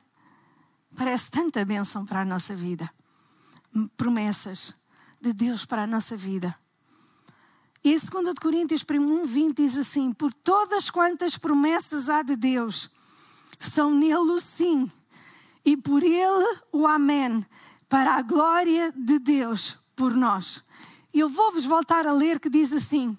Parece 0.94 1.30
tanta 1.30 1.64
bênção 1.64 2.04
para 2.04 2.20
a 2.20 2.24
nossa 2.24 2.54
vida. 2.54 2.90
Promessas 3.96 4.74
de 5.20 5.32
Deus 5.32 5.64
para 5.64 5.82
a 5.82 5.86
nossa 5.86 6.16
vida. 6.16 6.56
E 7.82 7.92
em 7.92 7.98
2 7.98 8.38
Coríntios 8.40 8.84
1, 8.88 9.24
20 9.24 9.56
diz 9.56 9.76
assim: 9.76 10.12
Por 10.12 10.32
todas 10.32 10.90
quantas 10.90 11.38
promessas 11.38 12.08
há 12.08 12.22
de 12.22 12.36
Deus, 12.36 12.90
são 13.60 13.94
nele 13.94 14.32
o 14.32 14.40
sim, 14.40 14.90
e 15.64 15.76
por 15.76 16.02
ele 16.02 16.58
o 16.72 16.86
amém, 16.86 17.44
para 17.88 18.14
a 18.14 18.22
glória 18.22 18.92
de 18.92 19.18
Deus 19.18 19.78
por 19.94 20.14
nós. 20.14 20.64
Eu 21.12 21.28
vou-vos 21.28 21.64
voltar 21.64 22.06
a 22.06 22.12
ler 22.12 22.40
que 22.40 22.50
diz 22.50 22.72
assim: 22.72 23.16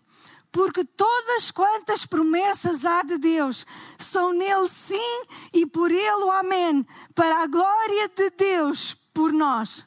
porque 0.52 0.84
todas 0.84 1.52
quantas 1.52 2.06
promessas 2.06 2.86
há 2.86 3.04
de 3.04 3.18
Deus 3.18 3.66
são 3.98 4.34
nele 4.34 4.68
sim 4.68 5.24
e 5.54 5.66
por 5.66 5.92
ele 5.92 6.30
amém, 6.40 6.86
para 7.14 7.44
a 7.44 7.48
glória 7.48 8.10
de 8.10 8.30
Deus 8.32 8.96
por 9.14 9.32
nós. 9.32 9.86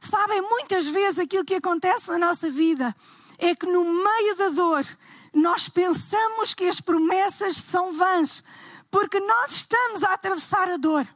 Sabem, 0.00 0.40
muitas 0.40 0.86
vezes 0.86 1.18
aquilo 1.18 1.44
que 1.44 1.54
acontece 1.54 2.10
na 2.10 2.18
nossa 2.18 2.50
vida 2.50 2.94
é 3.38 3.54
que 3.54 3.66
no 3.66 3.84
meio 3.84 4.36
da 4.36 4.48
dor 4.48 4.86
nós 5.32 5.68
pensamos 5.68 6.54
que 6.54 6.64
as 6.64 6.80
promessas 6.80 7.56
são 7.56 7.92
vãs, 7.92 8.42
porque 8.90 9.20
nós 9.20 9.52
estamos 9.52 10.02
a 10.02 10.14
atravessar 10.14 10.68
a 10.68 10.76
dor. 10.76 11.06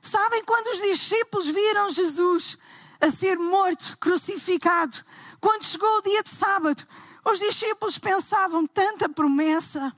Sabem 0.00 0.44
quando 0.44 0.68
os 0.68 0.80
discípulos 0.80 1.46
viram 1.48 1.88
Jesus 1.90 2.58
a 3.00 3.10
ser 3.10 3.38
morto, 3.38 3.96
crucificado, 3.98 4.96
quando 5.40 5.64
chegou 5.64 5.98
o 5.98 6.02
dia 6.02 6.22
de 6.22 6.30
sábado, 6.30 6.86
os 7.30 7.40
discípulos 7.40 7.98
pensavam 7.98 8.66
tanta 8.66 9.08
promessa, 9.08 9.92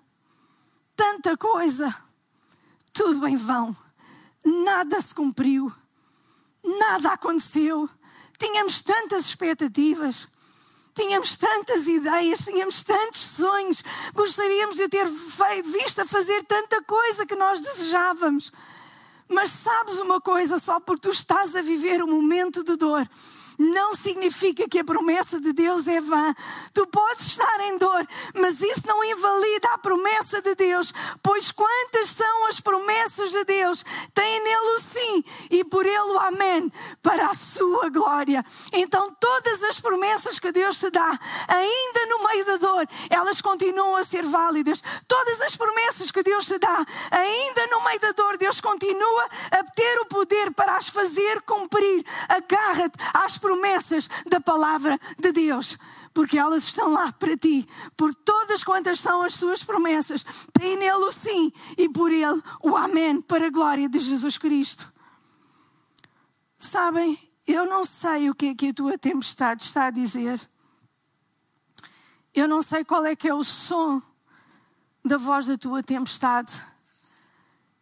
tanta 0.97 1.37
coisa, 1.37 1.95
tudo 2.91 3.27
em 3.29 3.37
vão. 3.37 3.77
Nada 4.43 4.99
se 4.99 5.15
cumpriu, 5.15 5.71
nada 6.65 7.13
aconteceu. 7.13 7.89
Tínhamos 8.39 8.81
tantas 8.81 9.27
expectativas, 9.27 10.27
tínhamos 10.95 11.37
tantas 11.37 11.87
ideias, 11.87 12.41
tínhamos 12.41 12.83
tantos 12.83 13.21
sonhos, 13.21 13.83
gostaríamos 14.15 14.77
de 14.77 14.89
ter 14.89 15.07
visto 15.63 16.01
a 16.01 16.07
fazer 16.07 16.45
tanta 16.45 16.83
coisa 16.83 17.27
que 17.27 17.37
nós 17.37 17.61
desejávamos. 17.61 18.51
Mas 19.29 19.51
sabes 19.51 19.99
uma 19.99 20.19
coisa, 20.19 20.59
só 20.59 20.81
porque 20.81 21.03
tu 21.03 21.11
estás 21.11 21.55
a 21.55 21.61
viver 21.61 22.03
um 22.03 22.07
momento 22.07 22.65
de 22.65 22.75
dor, 22.77 23.07
não 23.59 23.95
significa 23.95 24.69
que 24.69 24.79
a 24.79 24.85
promessa 24.85 25.41
de 25.41 25.53
Deus 25.53 25.89
é 25.89 26.01
vã. 26.01 26.33
Tu 26.73 26.87
podes 26.87 27.27
estar 27.27 27.61
em 27.63 27.77
dor, 27.77 28.07
mas 28.35 28.61
isso 28.61 28.83
não 28.87 29.03
invalida 29.03 29.69
a 29.73 29.79
promessa 29.79 30.41
de 30.41 30.55
Deus, 30.55 30.95
pois 31.23 31.51
quantas 31.51 32.11
são 32.11 32.47
as 32.47 32.61
promessas 32.61 33.31
de 33.31 33.45
Deus? 33.45 33.85
Tem 34.15 34.45
nele 34.45 34.77
o 34.77 34.79
sim 34.79 35.25
e 35.51 35.65
por 35.65 35.85
ele 35.85 35.99
o 35.99 36.21
amém, 36.21 36.73
para 37.03 37.27
a 37.27 37.35
sua 37.35 37.89
glória. 37.91 38.45
Então, 38.73 39.15
todas 39.19 39.63
as 39.65 39.81
promessas 39.81 40.39
que 40.39 40.53
Deus 40.53 40.79
te 40.79 40.91
dá, 40.91 41.19
ainda 41.49 42.07
no 42.07 42.25
meio 42.29 42.45
da 42.45 42.57
dor, 42.59 42.89
elas 43.11 43.41
continuam 43.41 43.97
a 43.97 44.05
ser 44.05 44.25
válidas. 44.25 44.83
Todas 45.09 45.41
as 45.41 45.57
promessas 45.57 46.13
que 46.13 46.23
Deus 46.23 46.47
te 46.47 46.59
dá, 46.59 46.87
ainda 47.11 47.67
no 47.67 47.83
meio 47.83 47.99
da 47.99 48.13
dor, 48.13 48.37
Deus 48.37 48.61
continua 48.61 49.29
a 49.51 49.65
ter 49.65 50.01
o 50.01 50.07
poder 50.07 50.53
para 50.53 50.77
as 50.77 50.89
fazer 50.89 51.43
cumprir. 51.43 52.05
Agarra-te 52.29 52.97
às 53.13 53.37
promessas 53.37 53.48
promessas 53.49 54.11
da 54.27 54.39
palavra 54.39 55.01
de 55.19 55.33
Deus, 55.33 55.79
porque 56.13 56.37
elas 56.37 56.65
estão 56.65 56.93
lá 56.93 57.11
para 57.11 57.35
ti, 57.35 57.67
por 57.97 58.15
todas 58.15 58.63
quantas 58.63 59.01
são 59.01 59.23
as 59.23 59.35
suas 59.35 59.65
promessas. 59.65 60.23
Tem 60.53 60.77
nele 60.77 61.05
o 61.05 61.11
sim 61.11 61.51
e 61.79 61.89
por 61.89 62.13
ele 62.13 62.43
o 62.63 62.77
amém, 62.77 63.23
para 63.23 63.47
a 63.47 63.51
glória 63.51 63.89
de 63.89 63.99
Jesus 64.01 64.37
Cristo. 64.37 64.93
Sabem, 66.59 67.19
eu 67.47 67.65
não 67.65 67.87
sei 67.87 68.29
o 68.29 68.35
que 68.35 68.49
é 68.49 68.55
que 68.55 68.69
a 68.69 68.75
tua 68.75 68.99
tempestade 68.99 69.63
está 69.63 69.87
a 69.87 69.91
dizer. 69.91 70.39
Eu 72.35 72.47
não 72.47 72.61
sei 72.61 72.85
qual 72.85 73.07
é 73.07 73.17
que 73.17 73.29
é 73.29 73.35
o 73.35 73.43
som 73.43 74.03
da 75.03 75.17
voz 75.17 75.47
da 75.47 75.57
tua 75.57 75.83
tempestade. 75.83 76.53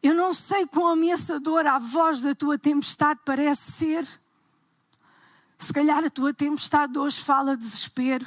Eu 0.01 0.15
não 0.15 0.33
sei 0.33 0.65
quão 0.65 0.87
ameaçadora 0.87 1.73
a 1.73 1.79
voz 1.81 2.21
da 2.21 2.37
tua 2.37 2.57
tempestade 2.57 3.19
parece 3.25 3.73
ser. 3.73 4.26
Se 5.59 5.73
calhar 5.73 6.05
a 6.05 6.11
tua 6.11 6.35
tempestade 6.35 6.99
hoje 6.99 7.23
fala 7.23 7.57
desespero. 7.57 8.27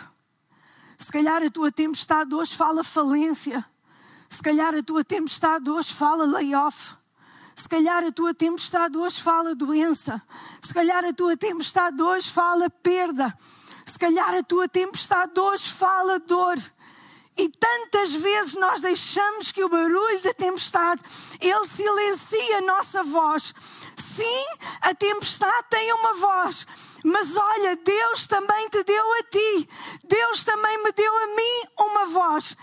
Se 0.98 1.12
calhar 1.12 1.44
a 1.44 1.50
tua 1.50 1.72
tempestade 1.72 2.34
hoje 2.34 2.56
fala 2.56 2.84
falência. 2.84 3.66
Se 4.28 4.42
calhar 4.42 4.76
a 4.76 4.84
tua 4.84 5.04
tempestade 5.04 5.70
hoje 5.70 5.94
fala 5.94 6.26
layoff. 6.26 6.96
Se 7.56 7.68
calhar 7.68 8.04
a 8.04 8.12
tua 8.12 8.34
tempestade 8.34 8.98
hoje 8.98 9.22
fala 9.22 9.54
doença. 9.54 10.22
Se 10.62 10.74
calhar 10.74 11.06
a 11.06 11.14
tua 11.14 11.38
tempestade 11.38 12.02
hoje 12.02 12.30
fala 12.30 12.70
perda. 12.70 13.38
Se 13.86 13.98
calhar 13.98 14.36
a 14.36 14.44
tua 14.44 14.68
tempestade 14.68 15.40
hoje 15.40 15.70
fala 15.70 16.20
dor. 16.20 16.58
E 17.40 17.48
tantas 17.48 18.12
vezes 18.12 18.56
nós 18.56 18.82
deixamos 18.82 19.54
que 19.54 19.64
o 19.64 19.70
barulho 19.70 20.22
da 20.22 20.34
tempestade, 20.34 21.02
ele 21.40 21.68
silencia 21.70 22.58
a 22.58 22.62
nossa 22.62 23.02
voz. 23.02 23.54
Sim, 23.96 24.46
a 24.82 24.94
tempestade 24.94 25.68
tem 25.70 25.94
uma 25.94 26.16
voz, 26.16 26.68
mas 27.02 27.38
olha, 27.38 27.78
Deus 27.78 28.28
também 28.28 28.68
te 28.68 28.84
deu 28.84 29.14
a 29.14 29.24
ti, 29.24 29.70
Deus 30.04 30.44
também 30.44 30.84
me 30.84 30.92
deu 30.92 31.16
a 31.16 31.28
mim 31.28 31.64
uma 31.80 32.06
voz. 32.08 32.58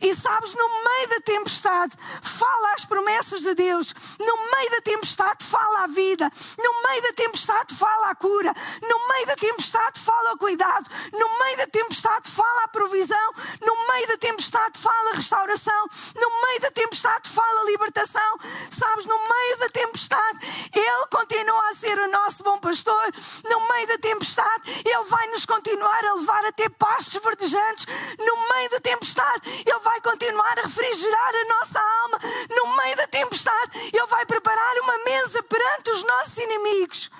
E 0.00 0.14
sabes, 0.14 0.54
no 0.54 0.68
meio 0.68 1.08
da 1.08 1.20
tempestade, 1.20 1.94
fala 2.22 2.72
as 2.74 2.84
promessas 2.86 3.42
de 3.42 3.54
Deus. 3.54 3.94
No 4.18 4.36
meio 4.56 4.70
da 4.70 4.80
tempestade, 4.80 5.44
fala 5.44 5.84
a 5.84 5.86
vida. 5.86 6.30
No 6.58 6.82
meio 6.88 7.02
da 7.02 7.12
tempestade, 7.12 7.74
fala 7.74 8.10
a 8.10 8.14
cura. 8.14 8.54
No 8.82 9.08
meio 9.08 9.26
da 9.26 9.36
tempestade, 9.36 10.00
fala 10.00 10.32
o 10.32 10.38
cuidado. 10.38 10.86
No 11.12 11.38
meio 11.38 11.56
da 11.58 11.66
tempestade, 11.66 12.30
fala 12.30 12.64
a 12.64 12.68
provisão. 12.68 13.34
No 13.60 13.86
meio 13.92 14.08
da 14.08 14.16
tempestade, 14.16 14.78
fala 14.78 15.10
a 15.10 15.16
restauração. 15.16 15.86
No 16.16 16.46
meio 16.46 16.60
da 16.60 16.70
tempestade, 16.70 17.28
fala 17.28 17.60
a 17.60 17.64
libertação. 17.64 18.38
Sabes, 18.70 19.04
no 19.04 19.18
meio 19.18 19.58
da 19.58 19.68
tempestade, 19.68 20.38
Ele 20.74 21.06
continua 21.10 21.68
a 21.68 21.74
ser 21.74 21.98
o 21.98 22.08
nosso 22.10 22.42
bom 22.42 22.58
pastor. 22.58 23.12
No 23.44 23.68
meio 23.68 23.86
da 23.86 23.98
tempestade, 23.98 24.82
Ele 24.84 25.04
vai 25.04 25.26
nos 25.28 25.44
continuar 25.44 26.04
a 26.06 26.14
levar 26.14 26.44
a 26.46 26.52
ter 26.52 26.70
pastos 26.70 27.22
verdejantes. 27.22 27.86
No 28.18 28.48
meio 28.48 28.70
da 28.70 28.80
tempestade, 28.80 29.64
Ele 29.66 29.78
vai 29.80 29.89
vai 29.90 30.00
continuar 30.00 30.56
a 30.58 30.62
refrigerar 30.62 31.34
a 31.34 31.58
nossa 31.58 31.80
alma 31.80 32.18
no 32.48 32.76
meio 32.76 32.96
da 32.96 33.08
tempestade. 33.08 33.78
Ele 33.92 34.06
vai 34.06 34.24
preparar 34.24 34.76
uma 34.82 35.04
mesa 35.04 35.42
perante 35.42 35.90
os 35.90 36.04
nossos 36.04 36.38
inimigos. 36.38 37.10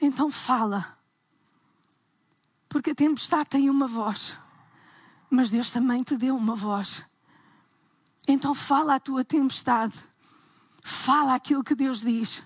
Então 0.00 0.30
fala. 0.30 0.96
Porque 2.70 2.90
a 2.90 2.94
tempestade 2.94 3.50
tem 3.50 3.68
uma 3.68 3.86
voz. 3.86 4.38
Mas 5.28 5.50
Deus 5.50 5.70
também 5.70 6.02
te 6.02 6.16
deu 6.16 6.34
uma 6.34 6.54
voz. 6.54 7.04
Então 8.26 8.54
fala 8.54 8.94
a 8.94 9.00
tua 9.00 9.22
tempestade. 9.24 9.94
Fala 10.82 11.34
aquilo 11.34 11.64
que 11.64 11.74
Deus 11.74 12.00
diz. 12.00 12.42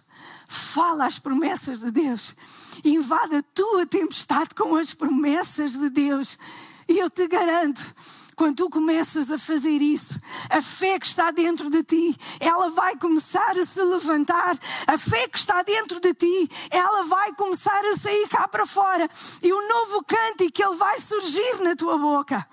Fala 0.49 1.07
as 1.07 1.19
promessas 1.19 1.79
de 1.79 1.93
Deus. 1.93 2.35
Invada 2.85 3.39
a 3.39 3.43
tua 3.43 3.87
tempestade 3.87 4.53
com 4.55 4.75
as 4.75 4.95
promessas 4.95 5.73
de 5.73 5.89
Deus. 5.91 6.37
E 6.91 6.99
eu 6.99 7.09
te 7.09 7.29
garanto, 7.29 7.81
quando 8.35 8.57
tu 8.57 8.69
começas 8.69 9.31
a 9.31 9.39
fazer 9.39 9.81
isso, 9.81 10.19
a 10.49 10.61
fé 10.61 10.99
que 10.99 11.07
está 11.07 11.31
dentro 11.31 11.71
de 11.71 11.85
ti, 11.85 12.17
ela 12.41 12.69
vai 12.71 12.97
começar 12.97 13.57
a 13.57 13.65
se 13.65 13.81
levantar. 13.81 14.59
A 14.89 14.99
fé 14.99 15.29
que 15.29 15.39
está 15.39 15.63
dentro 15.63 16.01
de 16.01 16.13
ti, 16.13 16.51
ela 16.69 17.05
vai 17.05 17.33
começar 17.35 17.81
a 17.85 17.97
sair 17.97 18.29
cá 18.29 18.49
para 18.49 18.67
fora. 18.67 19.09
E 19.41 19.53
o 19.53 19.69
novo 19.69 20.03
cântico, 20.03 20.61
ele 20.61 20.77
vai 20.77 20.99
surgir 20.99 21.61
na 21.61 21.77
tua 21.77 21.97
boca. 21.97 22.45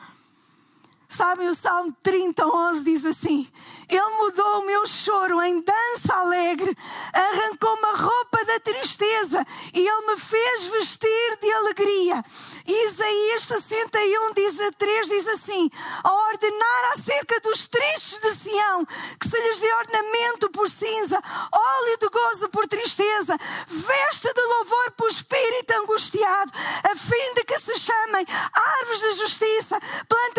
Sabem, 1.09 1.47
o 1.47 1.55
Salmo 1.55 1.95
30, 2.03 2.45
11 2.45 2.83
diz 2.83 3.05
assim: 3.05 3.49
Ele 3.87 4.17
mudou 4.19 4.59
o 4.59 4.65
meu 4.65 4.85
choro 4.85 5.41
em 5.41 5.61
dança 5.61 6.13
alegre, 6.13 6.75
arrancou-me 7.13 7.85
a 7.85 7.95
roupa 7.95 8.43
da 8.43 8.59
tristeza 8.59 9.45
e 9.73 9.87
Ele 9.87 10.07
me 10.07 10.19
fez 10.19 10.65
vestir 10.65 11.37
de 11.41 11.51
alegria. 11.53 12.25
Isaías 12.65 13.43
61, 13.43 14.33
diz 14.33 14.59
a 14.59 14.71
3, 14.73 15.07
diz 15.07 15.27
assim: 15.27 15.69
A 16.03 16.13
ordenar 16.29 16.91
acerca 16.91 17.39
dos 17.39 17.67
tristes 17.67 18.19
de 18.19 18.35
Sião, 18.35 18.85
que 19.17 19.29
se 19.29 19.39
lhes 19.39 19.61
dê 19.61 19.73
ornamento 19.73 20.49
por 20.49 20.69
cinza, 20.69 21.23
óleo 21.53 21.97
de 22.01 22.09
gozo 22.09 22.49
por 22.49 22.67
tristeza, 22.67 23.37
veste 23.65 24.33
de 24.33 24.41
louvor 24.41 24.91
por 24.97 25.09
espírito 25.09 25.71
angustiado, 25.71 26.51
a 26.83 26.95
fim 26.95 27.33
de 27.35 27.45
que 27.45 27.57
se 27.59 27.79
chamem 27.79 28.25
árvores 28.51 28.99
de 28.99 29.13
justiça, 29.13 29.79
plantação 30.09 30.36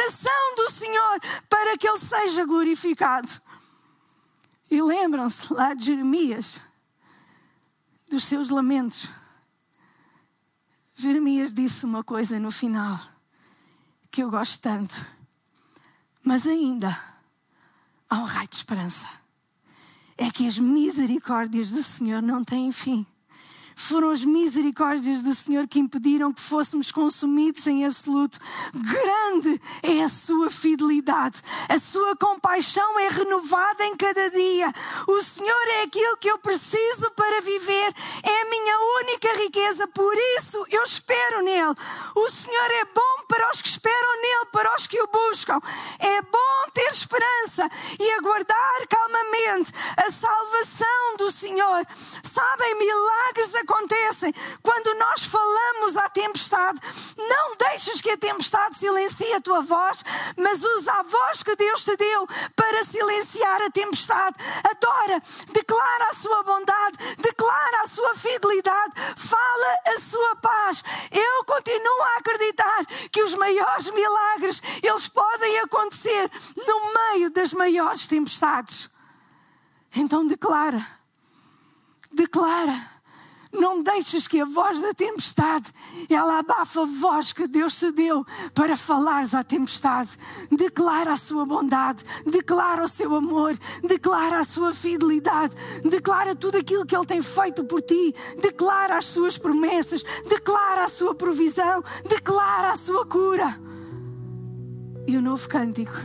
seja 2.28 2.44
glorificado. 2.44 3.30
E 4.70 4.82
lembram-se 4.82 5.52
lá 5.52 5.72
de 5.72 5.86
Jeremias, 5.86 6.60
dos 8.10 8.24
seus 8.24 8.50
lamentos. 8.50 9.08
Jeremias 10.94 11.54
disse 11.54 11.86
uma 11.86 12.04
coisa 12.04 12.38
no 12.38 12.50
final 12.50 13.00
que 14.10 14.22
eu 14.22 14.30
gosto 14.30 14.60
tanto, 14.60 15.06
mas 16.22 16.46
ainda 16.46 16.98
há 18.10 18.18
um 18.18 18.24
raio 18.24 18.48
de 18.48 18.56
esperança. 18.56 19.08
É 20.16 20.30
que 20.30 20.46
as 20.46 20.58
misericórdias 20.58 21.70
do 21.70 21.82
Senhor 21.82 22.20
não 22.20 22.42
têm 22.42 22.72
fim. 22.72 23.06
Foram 23.78 24.10
as 24.10 24.24
misericórdias 24.24 25.22
do 25.22 25.32
Senhor 25.32 25.68
que 25.68 25.78
impediram 25.78 26.32
que 26.32 26.40
fôssemos 26.40 26.90
consumidos 26.90 27.64
em 27.68 27.86
absoluto. 27.86 28.36
Grande 28.74 29.62
é 29.84 30.02
a 30.02 30.08
sua 30.08 30.50
fidelidade, 30.50 31.40
a 31.68 31.78
sua 31.78 32.16
compaixão 32.16 32.98
é 32.98 33.08
renovada 33.08 33.86
em 33.86 33.96
cada 33.96 34.30
dia. 34.30 34.72
O 35.06 35.22
Senhor 35.22 35.68
é 35.78 35.82
aquilo 35.84 36.16
que 36.16 36.28
eu 36.28 36.38
preciso 36.38 37.08
para 37.12 37.40
viver, 37.40 37.94
é 38.24 38.42
a 38.42 38.50
minha 38.50 38.78
única 39.00 39.32
riqueza, 39.44 39.86
por 39.86 40.14
isso 40.38 40.66
eu 40.72 40.82
espero 40.82 41.44
nele. 41.44 41.74
O 42.16 42.28
Senhor 42.30 42.70
é 42.82 42.84
bom 42.86 43.26
para 43.28 43.48
os 43.52 43.62
que 43.62 43.68
esperam 43.68 44.20
nele, 44.20 44.46
para 44.50 44.74
os 44.74 44.88
que 44.88 45.00
o 45.00 45.06
buscam. 45.06 45.60
É 46.00 46.20
bom 46.22 46.70
ter 46.74 46.90
esperança 46.92 47.70
e 48.00 48.10
aguardar 48.14 48.88
calmamente 48.88 49.72
a 49.96 50.10
salvação 50.10 51.16
do 51.16 51.30
Senhor. 51.30 51.86
Sabem, 52.24 52.74
milagres 52.76 53.54
acontecem 53.54 53.67
quando 54.62 54.98
nós 54.98 55.24
falamos 55.24 55.96
à 55.96 56.08
tempestade. 56.08 56.80
Não 57.16 57.56
deixes 57.56 58.00
que 58.00 58.10
a 58.10 58.16
tempestade 58.16 58.76
silencie 58.76 59.32
a 59.34 59.40
tua 59.40 59.60
voz, 59.60 60.04
mas 60.36 60.62
usa 60.62 60.92
a 60.92 61.02
voz 61.02 61.42
que 61.42 61.54
Deus 61.56 61.84
te 61.84 61.96
deu 61.96 62.26
para 62.56 62.84
silenciar 62.84 63.62
a 63.62 63.70
tempestade. 63.70 64.36
Adora, 64.64 65.22
declara 65.52 66.08
a 66.10 66.14
sua 66.14 66.42
bondade, 66.42 66.96
declara 67.18 67.82
a 67.82 67.86
sua 67.86 68.14
fidelidade, 68.14 68.94
fala 69.16 69.96
a 69.96 70.00
sua 70.00 70.36
paz. 70.36 70.82
Eu 71.10 71.44
continuo 71.44 72.02
a 72.02 72.16
acreditar 72.18 72.86
que 73.10 73.22
os 73.22 73.34
maiores 73.34 73.90
milagres 73.90 74.62
eles 74.82 75.08
podem 75.08 75.58
acontecer 75.60 76.30
no 76.66 76.94
meio 76.94 77.30
das 77.30 77.52
maiores 77.52 78.06
tempestades. 78.06 78.90
Então 79.94 80.26
declara, 80.26 80.86
declara 82.12 82.97
não 83.52 83.82
deixes 83.82 84.28
que 84.28 84.40
a 84.40 84.44
voz 84.44 84.80
da 84.80 84.92
tempestade, 84.92 85.72
ela 86.08 86.38
abafa 86.38 86.82
a 86.82 86.84
voz 86.84 87.32
que 87.32 87.46
Deus 87.46 87.78
te 87.78 87.90
deu 87.90 88.24
para 88.54 88.76
falares 88.76 89.34
à 89.34 89.42
tempestade. 89.42 90.10
Declara 90.50 91.12
a 91.12 91.16
sua 91.16 91.46
bondade, 91.46 92.04
declara 92.26 92.84
o 92.84 92.88
seu 92.88 93.14
amor, 93.14 93.56
declara 93.82 94.40
a 94.40 94.44
sua 94.44 94.74
fidelidade, 94.74 95.54
declara 95.88 96.34
tudo 96.34 96.58
aquilo 96.58 96.84
que 96.84 96.94
Ele 96.94 97.06
tem 97.06 97.22
feito 97.22 97.64
por 97.64 97.80
ti, 97.80 98.14
declara 98.40 98.98
as 98.98 99.06
suas 99.06 99.38
promessas, 99.38 100.02
declara 100.28 100.84
a 100.84 100.88
sua 100.88 101.14
provisão, 101.14 101.82
declara 102.08 102.72
a 102.72 102.76
sua 102.76 103.06
cura. 103.06 103.58
E 105.06 105.16
o 105.16 105.22
novo 105.22 105.48
cântico, 105.48 105.96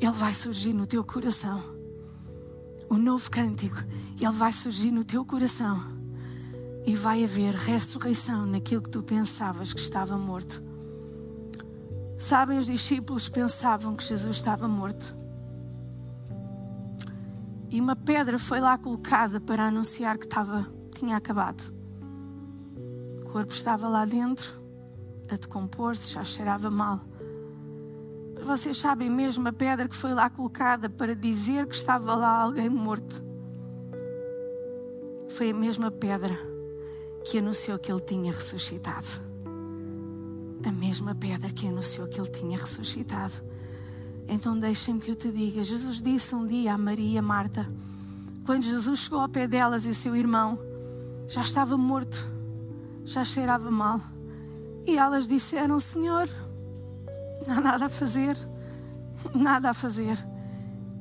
ele 0.00 0.10
vai 0.10 0.34
surgir 0.34 0.72
no 0.72 0.86
teu 0.86 1.04
coração. 1.04 1.62
O 2.90 2.96
novo 2.96 3.30
cântico, 3.30 3.76
ele 4.20 4.32
vai 4.32 4.52
surgir 4.52 4.90
no 4.90 5.04
teu 5.04 5.24
coração 5.24 6.01
e 6.84 6.96
vai 6.96 7.24
haver 7.24 7.54
ressurreição 7.54 8.44
naquilo 8.44 8.82
que 8.82 8.90
tu 8.90 9.02
pensavas 9.02 9.72
que 9.72 9.80
estava 9.80 10.18
morto. 10.18 10.62
Sabem, 12.18 12.58
os 12.58 12.66
discípulos 12.66 13.28
pensavam 13.28 13.94
que 13.96 14.04
Jesus 14.04 14.36
estava 14.36 14.68
morto. 14.68 15.14
E 17.68 17.80
uma 17.80 17.96
pedra 17.96 18.38
foi 18.38 18.60
lá 18.60 18.76
colocada 18.76 19.40
para 19.40 19.64
anunciar 19.64 20.18
que 20.18 20.24
estava, 20.24 20.66
tinha 20.98 21.16
acabado. 21.16 21.72
O 23.20 23.30
corpo 23.30 23.52
estava 23.52 23.88
lá 23.88 24.04
dentro, 24.04 24.60
a 25.30 25.36
decompor-se, 25.36 26.12
já 26.12 26.22
cheirava 26.22 26.70
mal. 26.70 27.00
Mas 28.34 28.44
vocês 28.44 28.76
sabem 28.76 29.08
mesmo 29.08 29.48
a 29.48 29.52
pedra 29.52 29.88
que 29.88 29.96
foi 29.96 30.12
lá 30.12 30.28
colocada 30.28 30.90
para 30.90 31.14
dizer 31.14 31.66
que 31.66 31.74
estava 31.74 32.14
lá 32.14 32.42
alguém 32.42 32.68
morto. 32.68 33.24
Foi 35.28 35.50
a 35.50 35.54
mesma 35.54 35.90
pedra 35.90 36.51
que 37.24 37.38
anunciou 37.38 37.78
que 37.78 37.90
ele 37.90 38.00
tinha 38.00 38.32
ressuscitado. 38.32 39.06
A 40.64 40.70
mesma 40.70 41.14
pedra 41.14 41.50
que 41.50 41.66
anunciou 41.66 42.06
que 42.06 42.20
ele 42.20 42.30
tinha 42.30 42.58
ressuscitado. 42.58 43.32
Então 44.28 44.58
deixem-me 44.58 45.00
que 45.00 45.10
eu 45.10 45.14
te 45.14 45.30
diga: 45.30 45.62
Jesus 45.62 46.00
disse 46.00 46.34
um 46.34 46.46
dia 46.46 46.74
a 46.74 46.78
Maria 46.78 47.18
e 47.18 47.22
Marta, 47.22 47.68
quando 48.46 48.62
Jesus 48.62 49.00
chegou 49.00 49.20
ao 49.20 49.28
pé 49.28 49.46
delas 49.46 49.86
e 49.86 49.90
o 49.90 49.94
seu 49.94 50.16
irmão 50.16 50.58
já 51.28 51.40
estava 51.40 51.76
morto, 51.76 52.28
já 53.04 53.24
cheirava 53.24 53.70
mal. 53.70 54.00
E 54.86 54.96
elas 54.96 55.26
disseram: 55.28 55.78
Senhor, 55.80 56.28
não 57.46 57.56
há 57.56 57.60
nada 57.60 57.86
a 57.86 57.88
fazer, 57.88 58.36
nada 59.34 59.70
a 59.70 59.74
fazer. 59.74 60.16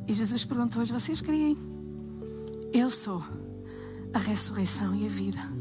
E 0.08 0.14
Jesus 0.14 0.46
perguntou-lhes: 0.46 0.92
Vocês 0.92 1.22
creem? 1.22 1.58
Eu 2.74 2.90
sou 2.90 3.24
a 4.14 4.20
ressurreição 4.20 4.96
e 4.96 5.06
a 5.06 5.10
vida. 5.10 5.61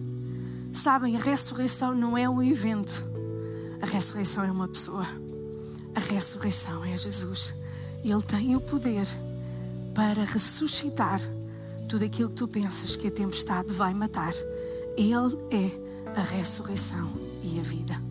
Sabem, 0.72 1.16
a 1.16 1.20
ressurreição 1.20 1.94
não 1.94 2.16
é 2.16 2.28
um 2.28 2.42
evento, 2.42 3.04
a 3.80 3.86
ressurreição 3.86 4.44
é 4.44 4.50
uma 4.50 4.68
pessoa. 4.68 5.06
A 5.94 6.00
ressurreição 6.00 6.84
é 6.84 6.96
Jesus. 6.96 7.54
Ele 8.04 8.22
tem 8.22 8.54
o 8.56 8.60
poder 8.60 9.06
para 9.94 10.24
ressuscitar 10.24 11.20
tudo 11.88 12.04
aquilo 12.04 12.28
que 12.28 12.36
tu 12.36 12.46
pensas 12.46 12.94
que 12.94 13.08
a 13.08 13.10
tempestade 13.10 13.72
vai 13.72 13.92
matar. 13.92 14.32
Ele 14.96 15.36
é 15.50 16.18
a 16.18 16.22
ressurreição 16.22 17.12
e 17.42 17.58
a 17.58 17.62
vida. 17.62 18.09